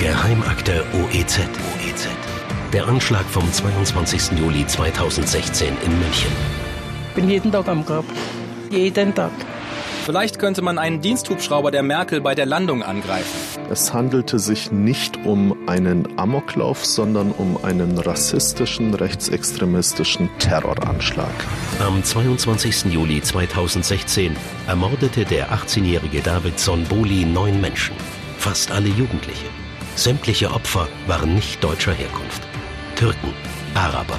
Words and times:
Geheimakte 0.00 0.84
OEZ. 0.94 1.40
OEZ. 1.40 2.08
Der 2.72 2.88
Anschlag 2.88 3.26
vom 3.26 3.52
22. 3.52 4.38
Juli 4.38 4.66
2016 4.66 5.68
in 5.68 5.98
München. 5.98 6.30
Ich 7.08 7.14
bin 7.14 7.28
jeden 7.28 7.52
Tag 7.52 7.68
am 7.68 7.84
Grab. 7.84 8.06
Jeden 8.70 9.14
Tag. 9.14 9.32
Vielleicht 10.06 10.38
könnte 10.38 10.62
man 10.62 10.78
einen 10.78 11.02
Diensthubschrauber 11.02 11.70
der 11.70 11.82
Merkel 11.82 12.22
bei 12.22 12.34
der 12.34 12.46
Landung 12.46 12.82
angreifen. 12.82 13.60
Es 13.70 13.92
handelte 13.92 14.38
sich 14.38 14.72
nicht 14.72 15.18
um 15.26 15.54
einen 15.68 16.18
Amoklauf, 16.18 16.86
sondern 16.86 17.30
um 17.30 17.62
einen 17.62 17.98
rassistischen, 17.98 18.94
rechtsextremistischen 18.94 20.30
Terroranschlag. 20.38 21.34
Am 21.86 22.02
22. 22.02 22.86
Juli 22.86 23.20
2016 23.20 24.34
ermordete 24.66 25.26
der 25.26 25.50
18-jährige 25.50 26.22
David 26.22 26.58
Sonboli 26.58 27.26
neun 27.26 27.60
Menschen, 27.60 27.94
fast 28.38 28.72
alle 28.72 28.88
Jugendliche. 28.88 29.61
Sämtliche 29.94 30.50
Opfer 30.50 30.88
waren 31.06 31.34
nicht 31.34 31.62
deutscher 31.62 31.92
Herkunft. 31.92 32.42
Türken, 32.96 33.32
Araber, 33.74 34.18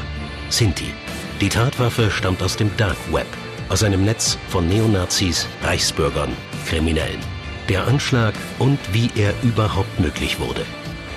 Sinti. 0.49 0.93
Die 1.41 1.49
Tatwaffe 1.49 2.11
stammt 2.11 2.41
aus 2.43 2.55
dem 2.55 2.75
Dark 2.77 2.97
Web 3.11 3.27
aus 3.69 3.83
einem 3.83 4.05
Netz 4.05 4.37
von 4.49 4.67
Neonazis, 4.67 5.47
Reichsbürgern, 5.63 6.31
Kriminellen. 6.67 7.19
Der 7.69 7.87
Anschlag 7.87 8.33
und 8.59 8.77
wie 8.91 9.09
er 9.15 9.33
überhaupt 9.41 9.99
möglich 9.99 10.39
wurde. 10.39 10.65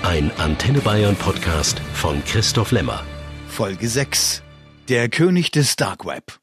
Ein 0.01 0.31
Antenne 0.37 0.79
Bayern 0.79 1.15
Podcast 1.15 1.79
von 1.93 2.23
Christoph 2.25 2.71
Lemmer. 2.71 3.03
Folge 3.47 3.87
6. 3.87 4.41
Der 4.89 5.09
König 5.09 5.51
des 5.51 5.75
Dark 5.75 6.05
Web. 6.05 6.39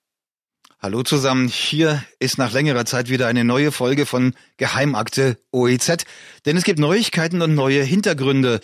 Hallo 0.84 1.02
zusammen, 1.02 1.48
hier 1.48 2.04
ist 2.18 2.36
nach 2.36 2.52
längerer 2.52 2.84
Zeit 2.84 3.08
wieder 3.08 3.26
eine 3.26 3.42
neue 3.42 3.72
Folge 3.72 4.04
von 4.04 4.34
Geheimakte 4.58 5.38
OEZ, 5.50 6.04
denn 6.44 6.58
es 6.58 6.64
gibt 6.64 6.78
Neuigkeiten 6.78 7.40
und 7.40 7.54
neue 7.54 7.82
Hintergründe. 7.82 8.60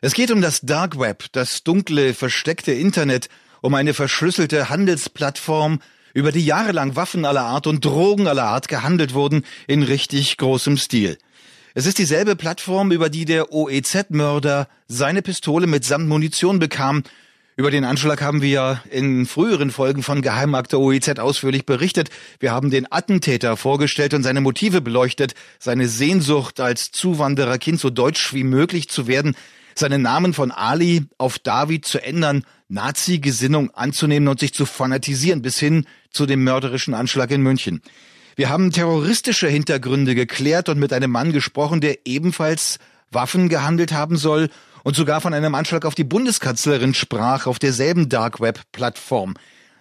Es 0.00 0.12
geht 0.12 0.32
um 0.32 0.40
das 0.42 0.62
Dark 0.62 0.98
Web, 0.98 1.26
das 1.30 1.62
dunkle, 1.62 2.14
versteckte 2.14 2.72
Internet, 2.72 3.28
um 3.60 3.74
eine 3.74 3.94
verschlüsselte 3.94 4.70
Handelsplattform, 4.70 5.80
über 6.14 6.32
die 6.32 6.44
jahrelang 6.44 6.96
Waffen 6.96 7.24
aller 7.24 7.44
Art 7.44 7.68
und 7.68 7.84
Drogen 7.84 8.26
aller 8.26 8.46
Art 8.46 8.66
gehandelt 8.66 9.14
wurden 9.14 9.44
in 9.68 9.84
richtig 9.84 10.38
großem 10.38 10.76
Stil. 10.76 11.16
Es 11.74 11.86
ist 11.86 11.98
dieselbe 11.98 12.34
Plattform, 12.34 12.90
über 12.90 13.08
die 13.08 13.24
der 13.24 13.52
OEZ-Mörder 13.52 14.66
seine 14.88 15.22
Pistole 15.22 15.68
mitsamt 15.68 16.08
Munition 16.08 16.58
bekam. 16.58 17.04
Über 17.54 17.70
den 17.70 17.84
Anschlag 17.84 18.22
haben 18.22 18.40
wir 18.40 18.82
in 18.90 19.26
früheren 19.26 19.70
Folgen 19.70 20.02
von 20.02 20.22
Geheimakte 20.22 20.80
OEZ 20.80 21.18
ausführlich 21.18 21.66
berichtet. 21.66 22.08
Wir 22.40 22.50
haben 22.50 22.70
den 22.70 22.90
Attentäter 22.90 23.58
vorgestellt 23.58 24.14
und 24.14 24.22
seine 24.22 24.40
Motive 24.40 24.80
beleuchtet, 24.80 25.34
seine 25.58 25.86
Sehnsucht 25.86 26.60
als 26.60 26.92
Zuwandererkind 26.92 27.78
so 27.78 27.90
deutsch 27.90 28.32
wie 28.32 28.44
möglich 28.44 28.88
zu 28.88 29.06
werden, 29.06 29.36
seinen 29.74 30.00
Namen 30.00 30.32
von 30.32 30.50
Ali 30.50 31.04
auf 31.18 31.38
David 31.38 31.84
zu 31.84 32.02
ändern, 32.02 32.44
Nazi-Gesinnung 32.68 33.70
anzunehmen 33.74 34.28
und 34.28 34.40
sich 34.40 34.54
zu 34.54 34.64
fanatisieren 34.64 35.42
bis 35.42 35.58
hin 35.58 35.86
zu 36.10 36.24
dem 36.24 36.44
mörderischen 36.44 36.94
Anschlag 36.94 37.30
in 37.30 37.42
München. 37.42 37.82
Wir 38.34 38.48
haben 38.48 38.72
terroristische 38.72 39.48
Hintergründe 39.48 40.14
geklärt 40.14 40.70
und 40.70 40.78
mit 40.78 40.94
einem 40.94 41.10
Mann 41.10 41.32
gesprochen, 41.32 41.82
der 41.82 41.98
ebenfalls 42.06 42.78
Waffen 43.10 43.50
gehandelt 43.50 43.92
haben 43.92 44.16
soll 44.16 44.48
und 44.84 44.96
sogar 44.96 45.20
von 45.20 45.34
einem 45.34 45.54
Anschlag 45.54 45.84
auf 45.84 45.94
die 45.94 46.04
Bundeskanzlerin 46.04 46.94
sprach 46.94 47.46
auf 47.46 47.58
derselben 47.58 48.08
Dark 48.08 48.40
Web 48.40 48.60
Plattform. 48.72 49.34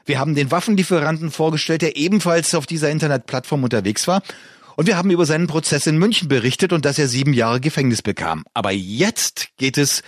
Wir 0.05 0.19
haben 0.19 0.35
den 0.35 0.51
Waffenlieferanten 0.51 1.31
vorgestellt, 1.31 1.81
der 1.81 1.95
ebenfalls 1.95 2.55
auf 2.55 2.65
dieser 2.65 2.89
Internetplattform 2.89 3.63
unterwegs 3.63 4.07
war 4.07 4.21
und 4.75 4.87
wir 4.87 4.97
haben 4.97 5.11
über 5.11 5.25
seinen 5.25 5.47
Prozess 5.47 5.87
in 5.87 5.97
München 5.97 6.27
berichtet 6.27 6.73
und 6.73 6.85
dass 6.85 6.97
er 6.97 7.07
sieben 7.07 7.33
Jahre 7.33 7.59
Gefängnis 7.59 8.01
bekam. 8.01 8.43
Aber 8.53 8.71
jetzt 8.71 9.49
geht 9.57 9.77
es 9.77 10.01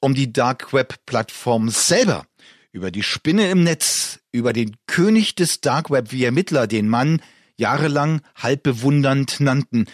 um 0.00 0.14
die 0.14 0.32
Dark 0.32 0.72
Web 0.72 0.94
Plattform 1.06 1.68
selber, 1.68 2.26
über 2.72 2.90
die 2.90 3.02
Spinne 3.02 3.50
im 3.50 3.64
Netz, 3.64 4.20
über 4.32 4.52
den 4.52 4.76
König 4.86 5.34
des 5.34 5.60
Dark 5.60 5.90
Web, 5.90 6.12
wie 6.12 6.24
Ermittler 6.24 6.66
den 6.66 6.88
Mann 6.88 7.20
jahrelang 7.56 8.20
halb 8.36 8.62
bewundernd 8.62 9.40
nannten. 9.40 9.86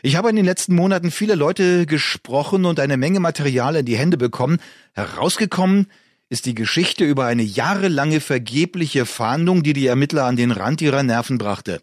Ich 0.00 0.14
habe 0.14 0.30
in 0.30 0.36
den 0.36 0.44
letzten 0.44 0.76
Monaten 0.76 1.10
viele 1.10 1.34
Leute 1.34 1.84
gesprochen 1.84 2.66
und 2.66 2.78
eine 2.78 2.96
Menge 2.96 3.18
Material 3.18 3.74
in 3.74 3.84
die 3.84 3.98
Hände 3.98 4.16
bekommen. 4.16 4.58
Herausgekommen 4.92 5.88
ist 6.28 6.46
die 6.46 6.54
Geschichte 6.54 7.04
über 7.04 7.26
eine 7.26 7.42
jahrelange 7.42 8.20
vergebliche 8.20 9.06
Fahndung, 9.06 9.64
die 9.64 9.72
die 9.72 9.88
Ermittler 9.88 10.24
an 10.24 10.36
den 10.36 10.52
Rand 10.52 10.80
ihrer 10.82 11.02
Nerven 11.02 11.38
brachte 11.38 11.82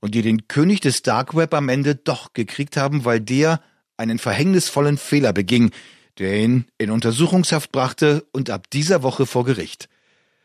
und 0.00 0.14
die 0.14 0.20
den 0.20 0.46
König 0.46 0.80
des 0.80 1.02
Dark 1.02 1.34
Web 1.34 1.54
am 1.54 1.70
Ende 1.70 1.94
doch 1.94 2.34
gekriegt 2.34 2.76
haben, 2.76 3.06
weil 3.06 3.20
der 3.20 3.62
einen 3.96 4.18
verhängnisvollen 4.18 4.98
Fehler 4.98 5.32
beging, 5.32 5.70
der 6.18 6.38
ihn 6.38 6.66
in 6.76 6.90
Untersuchungshaft 6.90 7.72
brachte 7.72 8.26
und 8.30 8.50
ab 8.50 8.68
dieser 8.70 9.02
Woche 9.02 9.24
vor 9.24 9.44
Gericht. 9.44 9.88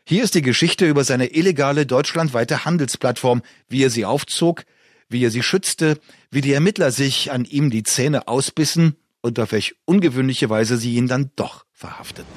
Hier 0.06 0.24
ist 0.24 0.34
die 0.34 0.42
Geschichte 0.42 0.86
über 0.86 1.04
seine 1.04 1.34
illegale 1.34 1.84
deutschlandweite 1.84 2.64
Handelsplattform, 2.64 3.42
wie 3.68 3.84
er 3.84 3.90
sie 3.90 4.06
aufzog, 4.06 4.64
wie 5.14 5.24
er 5.24 5.30
sie 5.30 5.44
schützte, 5.44 5.98
wie 6.32 6.40
die 6.40 6.52
Ermittler 6.52 6.90
sich 6.90 7.30
an 7.30 7.44
ihm 7.44 7.70
die 7.70 7.84
Zähne 7.84 8.26
ausbissen 8.26 8.96
und 9.22 9.38
auf 9.38 9.52
welch 9.52 9.76
ungewöhnliche 9.86 10.50
Weise 10.50 10.76
sie 10.76 10.96
ihn 10.96 11.06
dann 11.06 11.30
doch 11.36 11.64
verhafteten. 11.72 12.28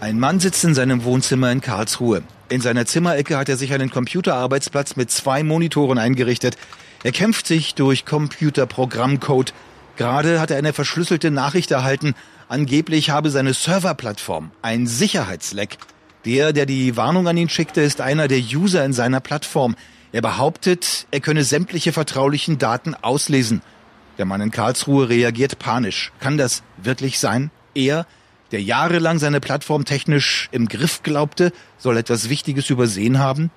Ein 0.00 0.18
Mann 0.18 0.40
sitzt 0.40 0.64
in 0.64 0.74
seinem 0.74 1.04
Wohnzimmer 1.04 1.52
in 1.52 1.60
Karlsruhe. 1.60 2.24
In 2.48 2.60
seiner 2.60 2.84
Zimmerecke 2.84 3.36
hat 3.36 3.48
er 3.48 3.56
sich 3.56 3.72
einen 3.72 3.90
Computerarbeitsplatz 3.90 4.96
mit 4.96 5.12
zwei 5.12 5.44
Monitoren 5.44 5.98
eingerichtet. 5.98 6.56
Er 7.04 7.12
kämpft 7.12 7.46
sich 7.46 7.76
durch 7.76 8.04
Computerprogrammcode. 8.04 9.54
Gerade 9.96 10.40
hat 10.40 10.50
er 10.50 10.56
eine 10.56 10.72
verschlüsselte 10.72 11.30
Nachricht 11.30 11.70
erhalten. 11.70 12.14
Angeblich 12.52 13.08
habe 13.08 13.30
seine 13.30 13.54
Serverplattform 13.54 14.50
ein 14.60 14.86
Sicherheitsleck. 14.86 15.78
Der, 16.26 16.52
der 16.52 16.66
die 16.66 16.98
Warnung 16.98 17.26
an 17.26 17.38
ihn 17.38 17.48
schickte, 17.48 17.80
ist 17.80 18.02
einer 18.02 18.28
der 18.28 18.40
User 18.40 18.84
in 18.84 18.92
seiner 18.92 19.20
Plattform. 19.20 19.74
Er 20.12 20.20
behauptet, 20.20 21.06
er 21.10 21.20
könne 21.20 21.44
sämtliche 21.44 21.94
vertraulichen 21.94 22.58
Daten 22.58 22.94
auslesen. 22.94 23.62
Der 24.18 24.26
Mann 24.26 24.42
in 24.42 24.50
Karlsruhe 24.50 25.08
reagiert 25.08 25.58
panisch. 25.60 26.12
Kann 26.20 26.36
das 26.36 26.62
wirklich 26.76 27.18
sein? 27.18 27.50
Er, 27.74 28.06
der 28.50 28.60
jahrelang 28.60 29.18
seine 29.18 29.40
Plattform 29.40 29.86
technisch 29.86 30.50
im 30.52 30.68
Griff 30.68 31.02
glaubte, 31.02 31.54
soll 31.78 31.96
etwas 31.96 32.28
Wichtiges 32.28 32.68
übersehen 32.68 33.18
haben? 33.18 33.50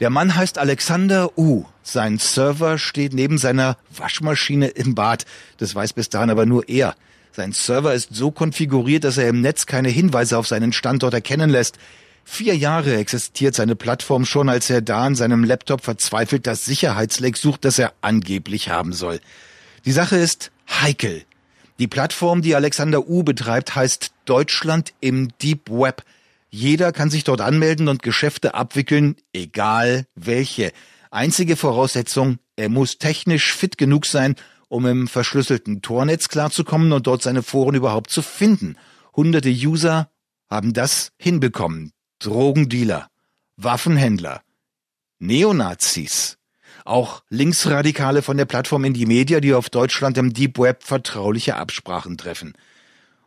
Der 0.00 0.08
Mann 0.08 0.36
heißt 0.36 0.56
Alexander 0.56 1.36
U. 1.36 1.66
Sein 1.82 2.16
Server 2.16 2.78
steht 2.78 3.12
neben 3.12 3.36
seiner 3.36 3.76
Waschmaschine 3.94 4.68
im 4.68 4.94
Bad. 4.94 5.26
Das 5.58 5.74
weiß 5.74 5.92
bis 5.92 6.08
dahin 6.08 6.30
aber 6.30 6.46
nur 6.46 6.66
er. 6.66 6.94
Sein 7.32 7.52
Server 7.52 7.94
ist 7.94 8.08
so 8.12 8.30
konfiguriert, 8.30 9.04
dass 9.04 9.18
er 9.18 9.28
im 9.28 9.40
Netz 9.40 9.66
keine 9.66 9.88
Hinweise 9.88 10.36
auf 10.36 10.46
seinen 10.46 10.72
Standort 10.72 11.14
erkennen 11.14 11.50
lässt. 11.50 11.78
Vier 12.24 12.56
Jahre 12.56 12.96
existiert 12.96 13.54
seine 13.54 13.76
Plattform 13.76 14.24
schon, 14.24 14.48
als 14.48 14.68
er 14.70 14.82
da 14.82 15.04
an 15.04 15.14
seinem 15.14 15.44
Laptop 15.44 15.82
verzweifelt 15.82 16.46
das 16.46 16.64
Sicherheitsleck 16.64 17.36
sucht, 17.36 17.64
das 17.64 17.78
er 17.78 17.92
angeblich 18.00 18.68
haben 18.68 18.92
soll. 18.92 19.20
Die 19.84 19.92
Sache 19.92 20.16
ist 20.16 20.50
heikel. 20.68 21.22
Die 21.78 21.86
Plattform, 21.88 22.42
die 22.42 22.54
Alexander 22.54 23.08
U 23.08 23.22
betreibt, 23.22 23.74
heißt 23.74 24.12
Deutschland 24.26 24.92
im 25.00 25.30
Deep 25.38 25.70
Web. 25.70 26.04
Jeder 26.50 26.92
kann 26.92 27.10
sich 27.10 27.24
dort 27.24 27.40
anmelden 27.40 27.88
und 27.88 28.02
Geschäfte 28.02 28.54
abwickeln, 28.54 29.16
egal 29.32 30.04
welche. 30.14 30.72
Einzige 31.10 31.56
Voraussetzung, 31.56 32.38
er 32.56 32.68
muss 32.68 32.98
technisch 32.98 33.54
fit 33.54 33.78
genug 33.78 34.04
sein, 34.04 34.36
um 34.70 34.86
im 34.86 35.08
verschlüsselten 35.08 35.82
Tornetz 35.82 36.28
klarzukommen 36.28 36.92
und 36.92 37.06
dort 37.06 37.22
seine 37.22 37.42
Foren 37.42 37.74
überhaupt 37.74 38.08
zu 38.08 38.22
finden. 38.22 38.76
Hunderte 39.14 39.50
User 39.50 40.08
haben 40.48 40.72
das 40.72 41.10
hinbekommen. 41.18 41.92
Drogendealer, 42.20 43.08
Waffenhändler, 43.56 44.42
Neonazis, 45.18 46.38
auch 46.84 47.22
Linksradikale 47.30 48.22
von 48.22 48.36
der 48.36 48.44
Plattform 48.44 48.84
Indie 48.84 49.06
Media, 49.06 49.40
die 49.40 49.54
auf 49.54 49.70
Deutschland 49.70 50.16
im 50.18 50.32
Deep 50.32 50.58
Web 50.58 50.84
vertrauliche 50.84 51.56
Absprachen 51.56 52.16
treffen. 52.16 52.54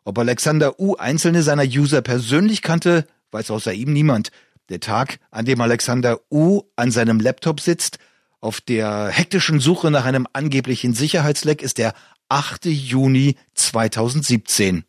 Ob 0.05 0.17
Alexander 0.17 0.79
U 0.79 0.95
einzelne 0.95 1.43
seiner 1.43 1.65
User 1.65 2.01
persönlich 2.01 2.61
kannte, 2.61 3.05
weiß 3.31 3.51
außer 3.51 3.73
ihm 3.73 3.91
niemand. 3.91 4.31
Der 4.69 4.79
Tag, 4.79 5.19
an 5.29 5.43
dem 5.43 5.59
Alexander 5.59 6.21
U 6.31 6.61
an 6.77 6.89
seinem 6.89 7.19
Laptop 7.19 7.59
sitzt, 7.59 7.99
auf 8.43 8.59
der 8.59 9.07
hektischen 9.07 9.61
Suche 9.61 9.89
nach 9.89 10.03
einem 10.03 10.27
angeblichen 10.33 10.93
Sicherheitsleck, 10.93 11.61
ist 11.61 11.77
der 11.77 11.93
8. 12.27 12.65
Juni 12.65 13.37
2017. 13.53 14.83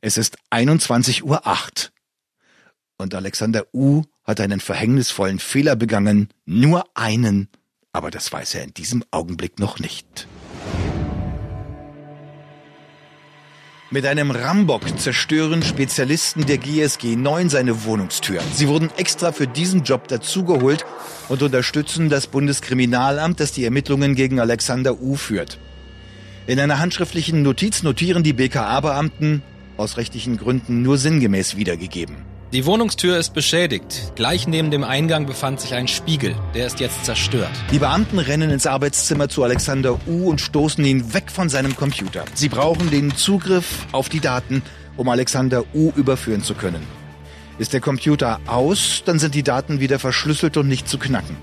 Es 0.00 0.18
ist 0.18 0.36
21.08 0.50 1.22
Uhr. 1.22 1.40
Und 2.98 3.14
Alexander 3.14 3.66
U 3.72 4.02
hat 4.24 4.40
einen 4.40 4.58
verhängnisvollen 4.58 5.38
Fehler 5.38 5.76
begangen, 5.76 6.28
nur 6.44 6.84
einen, 6.94 7.48
aber 7.92 8.10
das 8.10 8.32
weiß 8.32 8.56
er 8.56 8.64
in 8.64 8.74
diesem 8.74 9.04
Augenblick 9.12 9.60
noch 9.60 9.78
nicht. 9.78 10.26
Mit 13.92 14.06
einem 14.06 14.30
Rambock 14.30 15.00
zerstören 15.00 15.64
Spezialisten 15.64 16.46
der 16.46 16.58
GSG 16.58 17.16
9 17.16 17.48
seine 17.48 17.82
Wohnungstür. 17.82 18.40
Sie 18.54 18.68
wurden 18.68 18.88
extra 18.96 19.32
für 19.32 19.48
diesen 19.48 19.82
Job 19.82 20.06
dazugeholt 20.06 20.84
und 21.28 21.42
unterstützen 21.42 22.08
das 22.08 22.28
Bundeskriminalamt, 22.28 23.40
das 23.40 23.50
die 23.50 23.64
Ermittlungen 23.64 24.14
gegen 24.14 24.38
Alexander 24.38 25.00
U. 25.00 25.16
führt. 25.16 25.58
In 26.46 26.60
einer 26.60 26.78
handschriftlichen 26.78 27.42
Notiz 27.42 27.82
notieren 27.82 28.22
die 28.22 28.32
BKA-Beamten, 28.32 29.42
aus 29.76 29.96
rechtlichen 29.96 30.36
Gründen 30.36 30.82
nur 30.82 30.96
sinngemäß 30.96 31.56
wiedergegeben. 31.56 32.29
Die 32.52 32.66
Wohnungstür 32.66 33.16
ist 33.16 33.32
beschädigt. 33.32 34.10
Gleich 34.16 34.48
neben 34.48 34.72
dem 34.72 34.82
Eingang 34.82 35.24
befand 35.24 35.60
sich 35.60 35.72
ein 35.74 35.86
Spiegel. 35.86 36.34
Der 36.52 36.66
ist 36.66 36.80
jetzt 36.80 37.04
zerstört. 37.04 37.52
Die 37.70 37.78
Beamten 37.78 38.18
rennen 38.18 38.50
ins 38.50 38.66
Arbeitszimmer 38.66 39.28
zu 39.28 39.44
Alexander 39.44 40.00
U 40.08 40.28
und 40.28 40.40
stoßen 40.40 40.84
ihn 40.84 41.14
weg 41.14 41.30
von 41.30 41.48
seinem 41.48 41.76
Computer. 41.76 42.24
Sie 42.34 42.48
brauchen 42.48 42.90
den 42.90 43.14
Zugriff 43.14 43.86
auf 43.92 44.08
die 44.08 44.18
Daten, 44.18 44.62
um 44.96 45.08
Alexander 45.08 45.62
U 45.74 45.92
überführen 45.94 46.42
zu 46.42 46.54
können. 46.54 46.82
Ist 47.60 47.72
der 47.72 47.80
Computer 47.80 48.40
aus, 48.48 49.04
dann 49.04 49.20
sind 49.20 49.36
die 49.36 49.44
Daten 49.44 49.78
wieder 49.78 50.00
verschlüsselt 50.00 50.56
und 50.56 50.66
nicht 50.66 50.88
zu 50.88 50.98
knacken. 50.98 51.36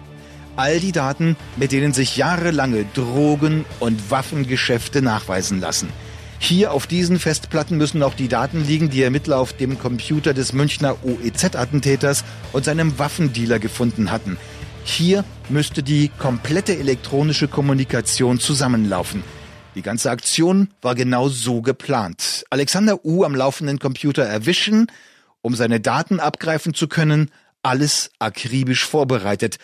All 0.58 0.82
die 0.82 0.92
Daten, 0.92 1.38
mit 1.56 1.72
denen 1.72 1.94
sich 1.94 2.18
jahrelange 2.18 2.84
Drogen- 2.96 3.64
und 3.80 4.12
Waffengeschäfte 4.12 5.02
nachweisen 5.02 5.62
lassen. 5.62 5.88
Hier 6.40 6.72
auf 6.72 6.88
diesen 6.88 7.20
Festplatten 7.20 7.78
müssen 7.78 8.04
auch 8.04 8.14
die 8.14 8.28
Daten 8.28 8.64
liegen, 8.66 8.90
die 8.90 9.02
Ermittler 9.02 9.40
auf 9.40 9.54
dem 9.54 9.80
Computer 9.80 10.34
des 10.34 10.54
Münchner 10.54 10.96
OEZ-Attentäters 11.04 12.24
und 12.54 12.64
seinem 12.64 13.00
Waffendealer 13.00 13.60
gefunden 13.60 14.12
hatten. 14.12 14.38
Hier 14.84 15.26
müsste 15.50 15.84
die 15.84 16.10
komplette 16.18 16.78
elektronische 16.78 17.48
Kommunikation 17.48 18.40
zusammenlaufen. 18.40 19.24
Die 19.76 19.82
ganze 19.82 20.10
Aktion 20.10 20.70
war 20.82 20.96
genau 20.96 21.28
so 21.28 21.62
geplant. 21.62 22.46
Alexander 22.50 23.04
U 23.04 23.24
am 23.24 23.36
laufenden 23.36 23.80
Computer 23.80 24.24
erwischen, 24.24 24.88
um 25.42 25.56
seine 25.56 25.80
Daten 25.80 26.20
abgreifen 26.20 26.74
zu 26.74 26.88
können, 26.88 27.32
alles 27.64 28.12
akribisch 28.20 28.86
vorbereitet. 28.86 29.58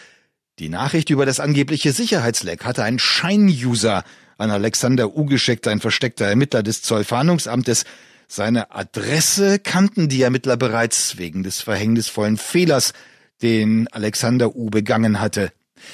Die 0.60 0.70
Nachricht 0.70 1.10
über 1.10 1.25
das 1.25 1.40
angebliche 1.40 1.94
Sicherheitsleck 1.94 2.66
hatte 2.66 2.84
ein 2.84 3.00
Schein-User 3.00 4.04
an 4.44 4.51
Alexander 4.51 5.16
U. 5.16 5.25
geschickt, 5.25 5.68
ein 5.68 5.80
versteckter 5.80 6.25
Ermittler 6.25 6.63
des 6.63 6.81
Zollfahndungsamtes. 6.81 7.86
Seine 8.28 8.72
Adresse 8.72 9.57
kannten 9.57 10.10
die 10.10 10.22
Ermittler 10.22 10.57
bereits 10.57 11.18
wegen 11.18 11.44
des 11.44 11.62
verhängnisvollen 11.62 12.38
Fehlers, 12.38 12.94
den 13.42 13.88
Alexander 13.88 14.56
U. 14.56 14.69
begangen 14.69 15.22
hatte. 15.22 15.51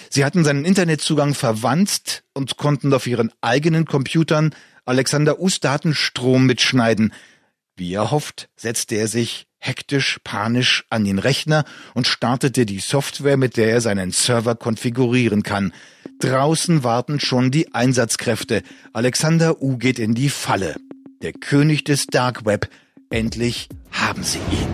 Sie 0.10 0.25
hatten 0.25 0.44
seinen 0.44 0.66
Internetzugang 0.66 1.36
verwandt 1.36 2.24
und 2.34 2.57
konnten 2.57 2.94
auf 2.94 3.07
ihren 3.07 3.31
eigenen 3.42 3.86
Computern 3.86 4.56
Alexander 4.86 5.40
Us 5.40 5.60
Datenstrom 5.60 6.45
mitschneiden. 6.45 7.13
Wie 7.75 7.94
er 7.94 8.10
hofft, 8.10 8.50
setzte 8.56 8.95
er 8.95 9.07
sich 9.07 9.45
hektisch, 9.60 10.20
panisch 10.24 10.86
an 10.90 11.06
den 11.06 11.20
Rechner 11.20 11.66
und 11.94 12.08
startete 12.08 12.66
die 12.66 12.80
Software, 12.80 13.38
mit 13.38 13.58
der 13.58 13.70
er 13.70 13.82
seinen 13.82 14.12
Server 14.12 14.56
konfigurieren 14.56 15.44
kann. 15.44 15.74
Draußen 16.20 16.84
warten 16.84 17.20
schon 17.20 17.52
die 17.52 17.74
Einsatzkräfte. 17.74 18.64
Alexander 18.94 19.62
U 19.62 19.78
geht 19.78 20.00
in 20.00 20.16
die 20.16 20.30
Falle. 20.30 20.76
Der 21.22 21.34
König 21.34 21.84
des 21.84 22.08
Dark 22.08 22.46
Web. 22.46 22.70
Endlich 23.10 23.70
haben 23.92 24.24
sie 24.24 24.38
ihn. 24.38 24.68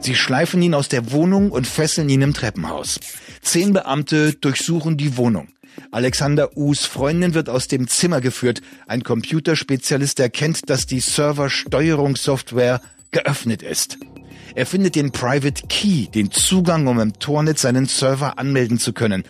Sie 0.00 0.16
schleifen 0.16 0.60
ihn 0.62 0.74
aus 0.74 0.88
der 0.88 1.12
Wohnung 1.12 1.50
und 1.50 1.66
fesseln 1.66 2.08
ihn 2.08 2.22
im 2.22 2.34
Treppenhaus. 2.34 2.98
Zehn 3.40 3.72
Beamte 3.72 4.32
durchsuchen 4.34 4.96
die 4.96 5.16
Wohnung. 5.16 5.48
Alexander 5.90 6.56
Us 6.56 6.86
Freundin 6.86 7.34
wird 7.34 7.48
aus 7.48 7.68
dem 7.68 7.88
Zimmer 7.88 8.20
geführt. 8.20 8.62
Ein 8.86 9.04
Computerspezialist 9.04 10.20
erkennt, 10.20 10.68
dass 10.68 10.86
die 10.86 11.00
Serversteuerungssoftware 11.00 12.80
geöffnet 13.12 13.62
ist. 13.62 13.98
Er 14.54 14.66
findet 14.66 14.96
den 14.96 15.12
Private 15.12 15.66
Key, 15.68 16.08
den 16.08 16.30
Zugang, 16.30 16.86
um 16.86 16.98
im 16.98 17.18
Tornet 17.18 17.58
seinen 17.58 17.86
Server 17.86 18.38
anmelden 18.38 18.78
zu 18.78 18.92
können. 18.92 19.24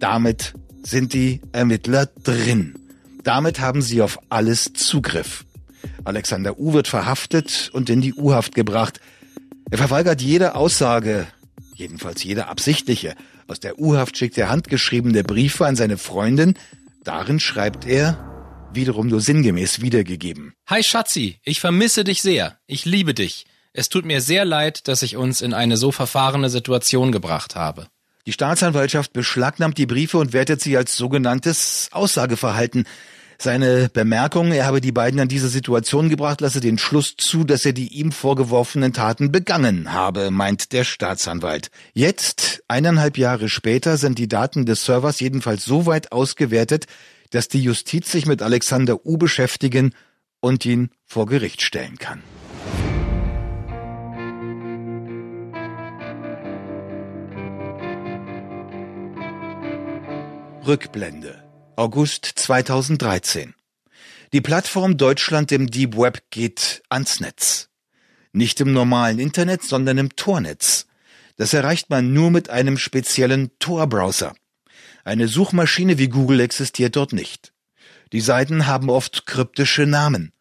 Damit 0.00 0.54
sind 0.82 1.12
die 1.12 1.40
Ermittler 1.52 2.06
drin. 2.06 2.74
Damit 3.22 3.60
haben 3.60 3.82
sie 3.82 4.00
auf 4.02 4.18
alles 4.30 4.72
Zugriff. 4.72 5.44
Alexander 6.04 6.58
U 6.58 6.72
wird 6.72 6.88
verhaftet 6.88 7.70
und 7.72 7.90
in 7.90 8.00
die 8.00 8.14
U-Haft 8.14 8.54
gebracht. 8.54 9.00
Er 9.70 9.78
verweigert 9.78 10.22
jede 10.22 10.54
Aussage, 10.54 11.26
jedenfalls 11.74 12.24
jede 12.24 12.46
absichtliche. 12.46 13.14
Aus 13.46 13.60
der 13.60 13.78
U-Haft 13.78 14.16
schickt 14.16 14.38
er 14.38 14.48
handgeschriebene 14.48 15.24
Briefe 15.24 15.66
an 15.66 15.76
seine 15.76 15.98
Freundin. 15.98 16.54
Darin 17.04 17.38
schreibt 17.38 17.86
er, 17.86 18.27
wiederum 18.72 19.08
nur 19.08 19.20
sinngemäß 19.20 19.80
wiedergegeben. 19.80 20.54
Hi 20.66 20.82
Schatzi, 20.82 21.38
ich 21.42 21.60
vermisse 21.60 22.04
dich 22.04 22.22
sehr. 22.22 22.58
Ich 22.66 22.84
liebe 22.84 23.14
dich. 23.14 23.46
Es 23.72 23.88
tut 23.88 24.04
mir 24.04 24.20
sehr 24.20 24.44
leid, 24.44 24.88
dass 24.88 25.02
ich 25.02 25.16
uns 25.16 25.40
in 25.40 25.54
eine 25.54 25.76
so 25.76 25.92
verfahrene 25.92 26.50
Situation 26.50 27.12
gebracht 27.12 27.54
habe. 27.54 27.86
Die 28.26 28.32
Staatsanwaltschaft 28.32 29.12
beschlagnahmt 29.12 29.78
die 29.78 29.86
Briefe 29.86 30.18
und 30.18 30.32
wertet 30.32 30.60
sie 30.60 30.76
als 30.76 30.96
sogenanntes 30.96 31.88
Aussageverhalten. 31.92 32.84
Seine 33.40 33.88
Bemerkung, 33.88 34.50
er 34.50 34.66
habe 34.66 34.80
die 34.80 34.90
beiden 34.90 35.20
an 35.20 35.28
diese 35.28 35.48
Situation 35.48 36.08
gebracht, 36.08 36.40
lasse 36.40 36.58
den 36.58 36.76
Schluss 36.76 37.14
zu, 37.16 37.44
dass 37.44 37.64
er 37.64 37.72
die 37.72 37.86
ihm 37.86 38.10
vorgeworfenen 38.10 38.92
Taten 38.92 39.30
begangen 39.30 39.92
habe, 39.92 40.32
meint 40.32 40.72
der 40.72 40.82
Staatsanwalt. 40.82 41.70
Jetzt, 41.94 42.64
eineinhalb 42.66 43.16
Jahre 43.16 43.48
später, 43.48 43.96
sind 43.96 44.18
die 44.18 44.26
Daten 44.26 44.66
des 44.66 44.84
Servers 44.84 45.20
jedenfalls 45.20 45.64
so 45.64 45.86
weit 45.86 46.10
ausgewertet, 46.10 46.86
dass 47.30 47.48
die 47.48 47.62
Justiz 47.62 48.10
sich 48.10 48.26
mit 48.26 48.42
Alexander 48.42 49.04
U 49.06 49.16
beschäftigen 49.16 49.94
und 50.40 50.64
ihn 50.64 50.90
vor 51.04 51.26
Gericht 51.26 51.62
stellen 51.62 51.98
kann. 51.98 52.22
Rückblende 60.66 61.42
August 61.76 62.26
2013 62.26 63.54
Die 64.32 64.42
Plattform 64.42 64.98
Deutschland 64.98 65.50
im 65.50 65.70
Deep 65.70 65.96
Web 65.96 66.24
geht 66.30 66.82
ans 66.90 67.20
Netz. 67.20 67.70
Nicht 68.32 68.60
im 68.60 68.72
normalen 68.72 69.18
Internet, 69.18 69.62
sondern 69.62 69.96
im 69.96 70.14
Tornetz. 70.14 70.86
Das 71.36 71.54
erreicht 71.54 71.88
man 71.88 72.12
nur 72.12 72.30
mit 72.30 72.50
einem 72.50 72.76
speziellen 72.76 73.50
Tor-Browser. 73.58 74.34
Eine 75.08 75.26
Suchmaschine 75.26 75.96
wie 75.96 76.10
Google 76.10 76.40
existiert 76.40 76.94
dort 76.94 77.14
nicht. 77.14 77.54
Die 78.12 78.20
Seiten 78.20 78.66
haben 78.66 78.90
oft 78.90 79.24
kryptische 79.24 79.86
Namen. 79.86 80.34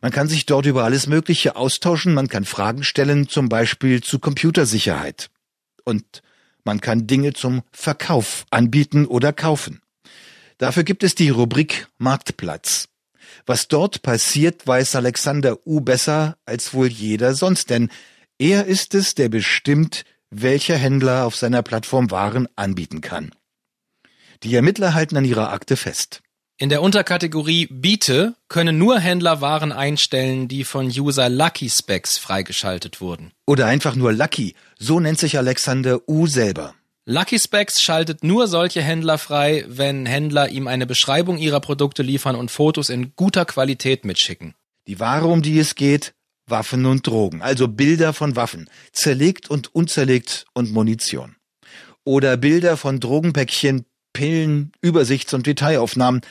Man 0.00 0.12
kann 0.12 0.28
sich 0.28 0.46
dort 0.46 0.66
über 0.66 0.84
alles 0.84 1.06
Mögliche 1.06 1.56
austauschen, 1.56 2.14
man 2.14 2.28
kann 2.28 2.44
Fragen 2.44 2.84
stellen, 2.84 3.28
zum 3.28 3.48
Beispiel 3.48 4.02
zu 4.02 4.18
Computersicherheit. 4.18 5.30
Und 5.84 6.22
man 6.64 6.80
kann 6.80 7.06
Dinge 7.06 7.32
zum 7.32 7.62
Verkauf 7.72 8.44
anbieten 8.50 9.06
oder 9.06 9.32
kaufen. 9.32 9.80
Dafür 10.58 10.84
gibt 10.84 11.02
es 11.02 11.14
die 11.14 11.28
Rubrik 11.28 11.86
Marktplatz. 11.98 12.88
Was 13.44 13.68
dort 13.68 14.02
passiert, 14.02 14.66
weiß 14.66 14.96
Alexander 14.96 15.66
U 15.66 15.80
besser 15.80 16.36
als 16.46 16.74
wohl 16.74 16.88
jeder 16.88 17.34
sonst, 17.34 17.70
denn 17.70 17.90
er 18.38 18.66
ist 18.66 18.94
es, 18.94 19.14
der 19.14 19.28
bestimmt, 19.28 20.04
welcher 20.30 20.76
Händler 20.76 21.24
auf 21.24 21.36
seiner 21.36 21.62
Plattform 21.62 22.10
Waren 22.10 22.48
anbieten 22.56 23.00
kann. 23.00 23.30
Die 24.42 24.54
Ermittler 24.54 24.94
halten 24.94 25.16
an 25.16 25.24
ihrer 25.24 25.52
Akte 25.52 25.76
fest. 25.76 26.22
In 26.58 26.70
der 26.70 26.80
Unterkategorie 26.80 27.66
Biete 27.70 28.34
können 28.48 28.78
nur 28.78 28.98
Händler 28.98 29.42
Waren 29.42 29.72
einstellen, 29.72 30.48
die 30.48 30.64
von 30.64 30.86
User 30.86 31.28
Lucky 31.28 31.68
Specs 31.68 32.16
freigeschaltet 32.16 33.02
wurden. 33.02 33.32
Oder 33.46 33.66
einfach 33.66 33.94
nur 33.94 34.14
Lucky, 34.14 34.54
so 34.78 34.98
nennt 34.98 35.18
sich 35.18 35.36
Alexander 35.36 36.08
U 36.08 36.26
selber. 36.26 36.74
Lucky 37.04 37.38
Specs 37.38 37.82
schaltet 37.82 38.24
nur 38.24 38.48
solche 38.48 38.80
Händler 38.80 39.18
frei, 39.18 39.66
wenn 39.68 40.06
Händler 40.06 40.48
ihm 40.48 40.66
eine 40.66 40.86
Beschreibung 40.86 41.36
ihrer 41.36 41.60
Produkte 41.60 42.02
liefern 42.02 42.36
und 42.36 42.50
Fotos 42.50 42.88
in 42.88 43.12
guter 43.16 43.44
Qualität 43.44 44.06
mitschicken. 44.06 44.54
Die 44.86 44.98
Ware, 44.98 45.26
um 45.26 45.42
die 45.42 45.58
es 45.58 45.74
geht, 45.74 46.14
Waffen 46.46 46.86
und 46.86 47.06
Drogen, 47.06 47.42
also 47.42 47.68
Bilder 47.68 48.14
von 48.14 48.34
Waffen, 48.34 48.70
zerlegt 48.92 49.50
und 49.50 49.74
unzerlegt 49.74 50.46
und 50.54 50.72
Munition. 50.72 51.36
Oder 52.02 52.38
Bilder 52.38 52.78
von 52.78 52.98
Drogenpäckchen, 52.98 53.84
Pillen, 54.14 54.72
Übersichts- 54.80 55.34
und 55.34 55.46
Detailaufnahmen, 55.46 56.22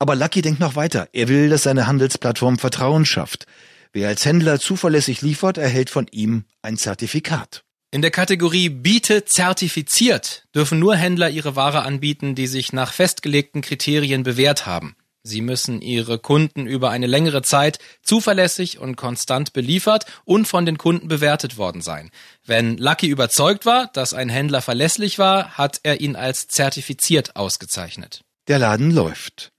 aber 0.00 0.16
Lucky 0.16 0.42
denkt 0.42 0.58
noch 0.58 0.74
weiter. 0.74 1.08
Er 1.12 1.28
will, 1.28 1.50
dass 1.50 1.62
seine 1.62 1.86
Handelsplattform 1.86 2.58
Vertrauen 2.58 3.04
schafft. 3.04 3.46
Wer 3.92 4.08
als 4.08 4.24
Händler 4.24 4.58
zuverlässig 4.58 5.20
liefert, 5.20 5.58
erhält 5.58 5.90
von 5.90 6.06
ihm 6.10 6.44
ein 6.62 6.76
Zertifikat. 6.76 7.62
In 7.92 8.02
der 8.02 8.10
Kategorie 8.10 8.68
Biete 8.68 9.24
zertifiziert 9.24 10.46
dürfen 10.54 10.78
nur 10.78 10.96
Händler 10.96 11.28
ihre 11.28 11.54
Ware 11.54 11.82
anbieten, 11.82 12.34
die 12.34 12.46
sich 12.46 12.72
nach 12.72 12.92
festgelegten 12.92 13.62
Kriterien 13.62 14.22
bewährt 14.22 14.64
haben. 14.64 14.96
Sie 15.22 15.42
müssen 15.42 15.82
ihre 15.82 16.18
Kunden 16.18 16.66
über 16.66 16.90
eine 16.90 17.06
längere 17.06 17.42
Zeit 17.42 17.78
zuverlässig 18.02 18.78
und 18.78 18.96
konstant 18.96 19.52
beliefert 19.52 20.06
und 20.24 20.48
von 20.48 20.64
den 20.64 20.78
Kunden 20.78 21.08
bewertet 21.08 21.58
worden 21.58 21.82
sein. 21.82 22.10
Wenn 22.46 22.78
Lucky 22.78 23.08
überzeugt 23.08 23.66
war, 23.66 23.90
dass 23.92 24.14
ein 24.14 24.30
Händler 24.30 24.62
verlässlich 24.62 25.18
war, 25.18 25.58
hat 25.58 25.80
er 25.82 26.00
ihn 26.00 26.16
als 26.16 26.48
zertifiziert 26.48 27.36
ausgezeichnet. 27.36 28.22
Der 28.48 28.58
Laden 28.58 28.92
läuft. 28.92 29.49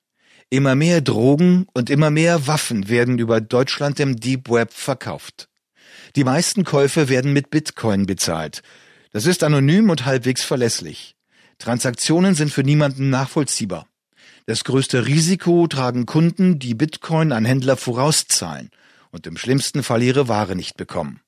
Immer 0.54 0.76
mehr 0.76 1.00
Drogen 1.00 1.66
und 1.72 1.90
immer 1.90 2.10
mehr 2.10 2.46
Waffen 2.46 2.90
werden 2.90 3.20
über 3.20 3.40
Deutschland 3.40 4.02
im 4.02 4.18
Deep 4.18 4.50
Web 4.50 4.74
verkauft. 4.74 5.48
Die 6.18 6.26
meisten 6.26 6.66
Käufe 6.66 7.08
werden 7.08 7.32
mit 7.32 7.52
Bitcoin 7.52 8.06
bezahlt. 8.06 8.62
Das 9.14 9.26
ist 9.26 9.46
anonym 9.46 9.90
und 9.90 10.06
halbwegs 10.06 10.44
verlässlich. 10.44 11.16
Transaktionen 11.58 12.36
sind 12.36 12.52
für 12.52 12.64
niemanden 12.64 13.10
nachvollziehbar. 13.10 13.88
Das 14.46 14.66
größte 14.66 15.06
Risiko 15.08 15.68
tragen 15.68 16.06
Kunden, 16.06 16.60
die 16.60 16.74
Bitcoin 16.74 17.32
an 17.32 17.46
Händler 17.46 17.78
vorauszahlen 17.78 18.72
und 19.12 19.28
im 19.28 19.38
schlimmsten 19.38 19.84
Fall 19.84 20.04
ihre 20.04 20.28
Ware 20.28 20.58
nicht 20.58 20.76
bekommen. 20.76 21.22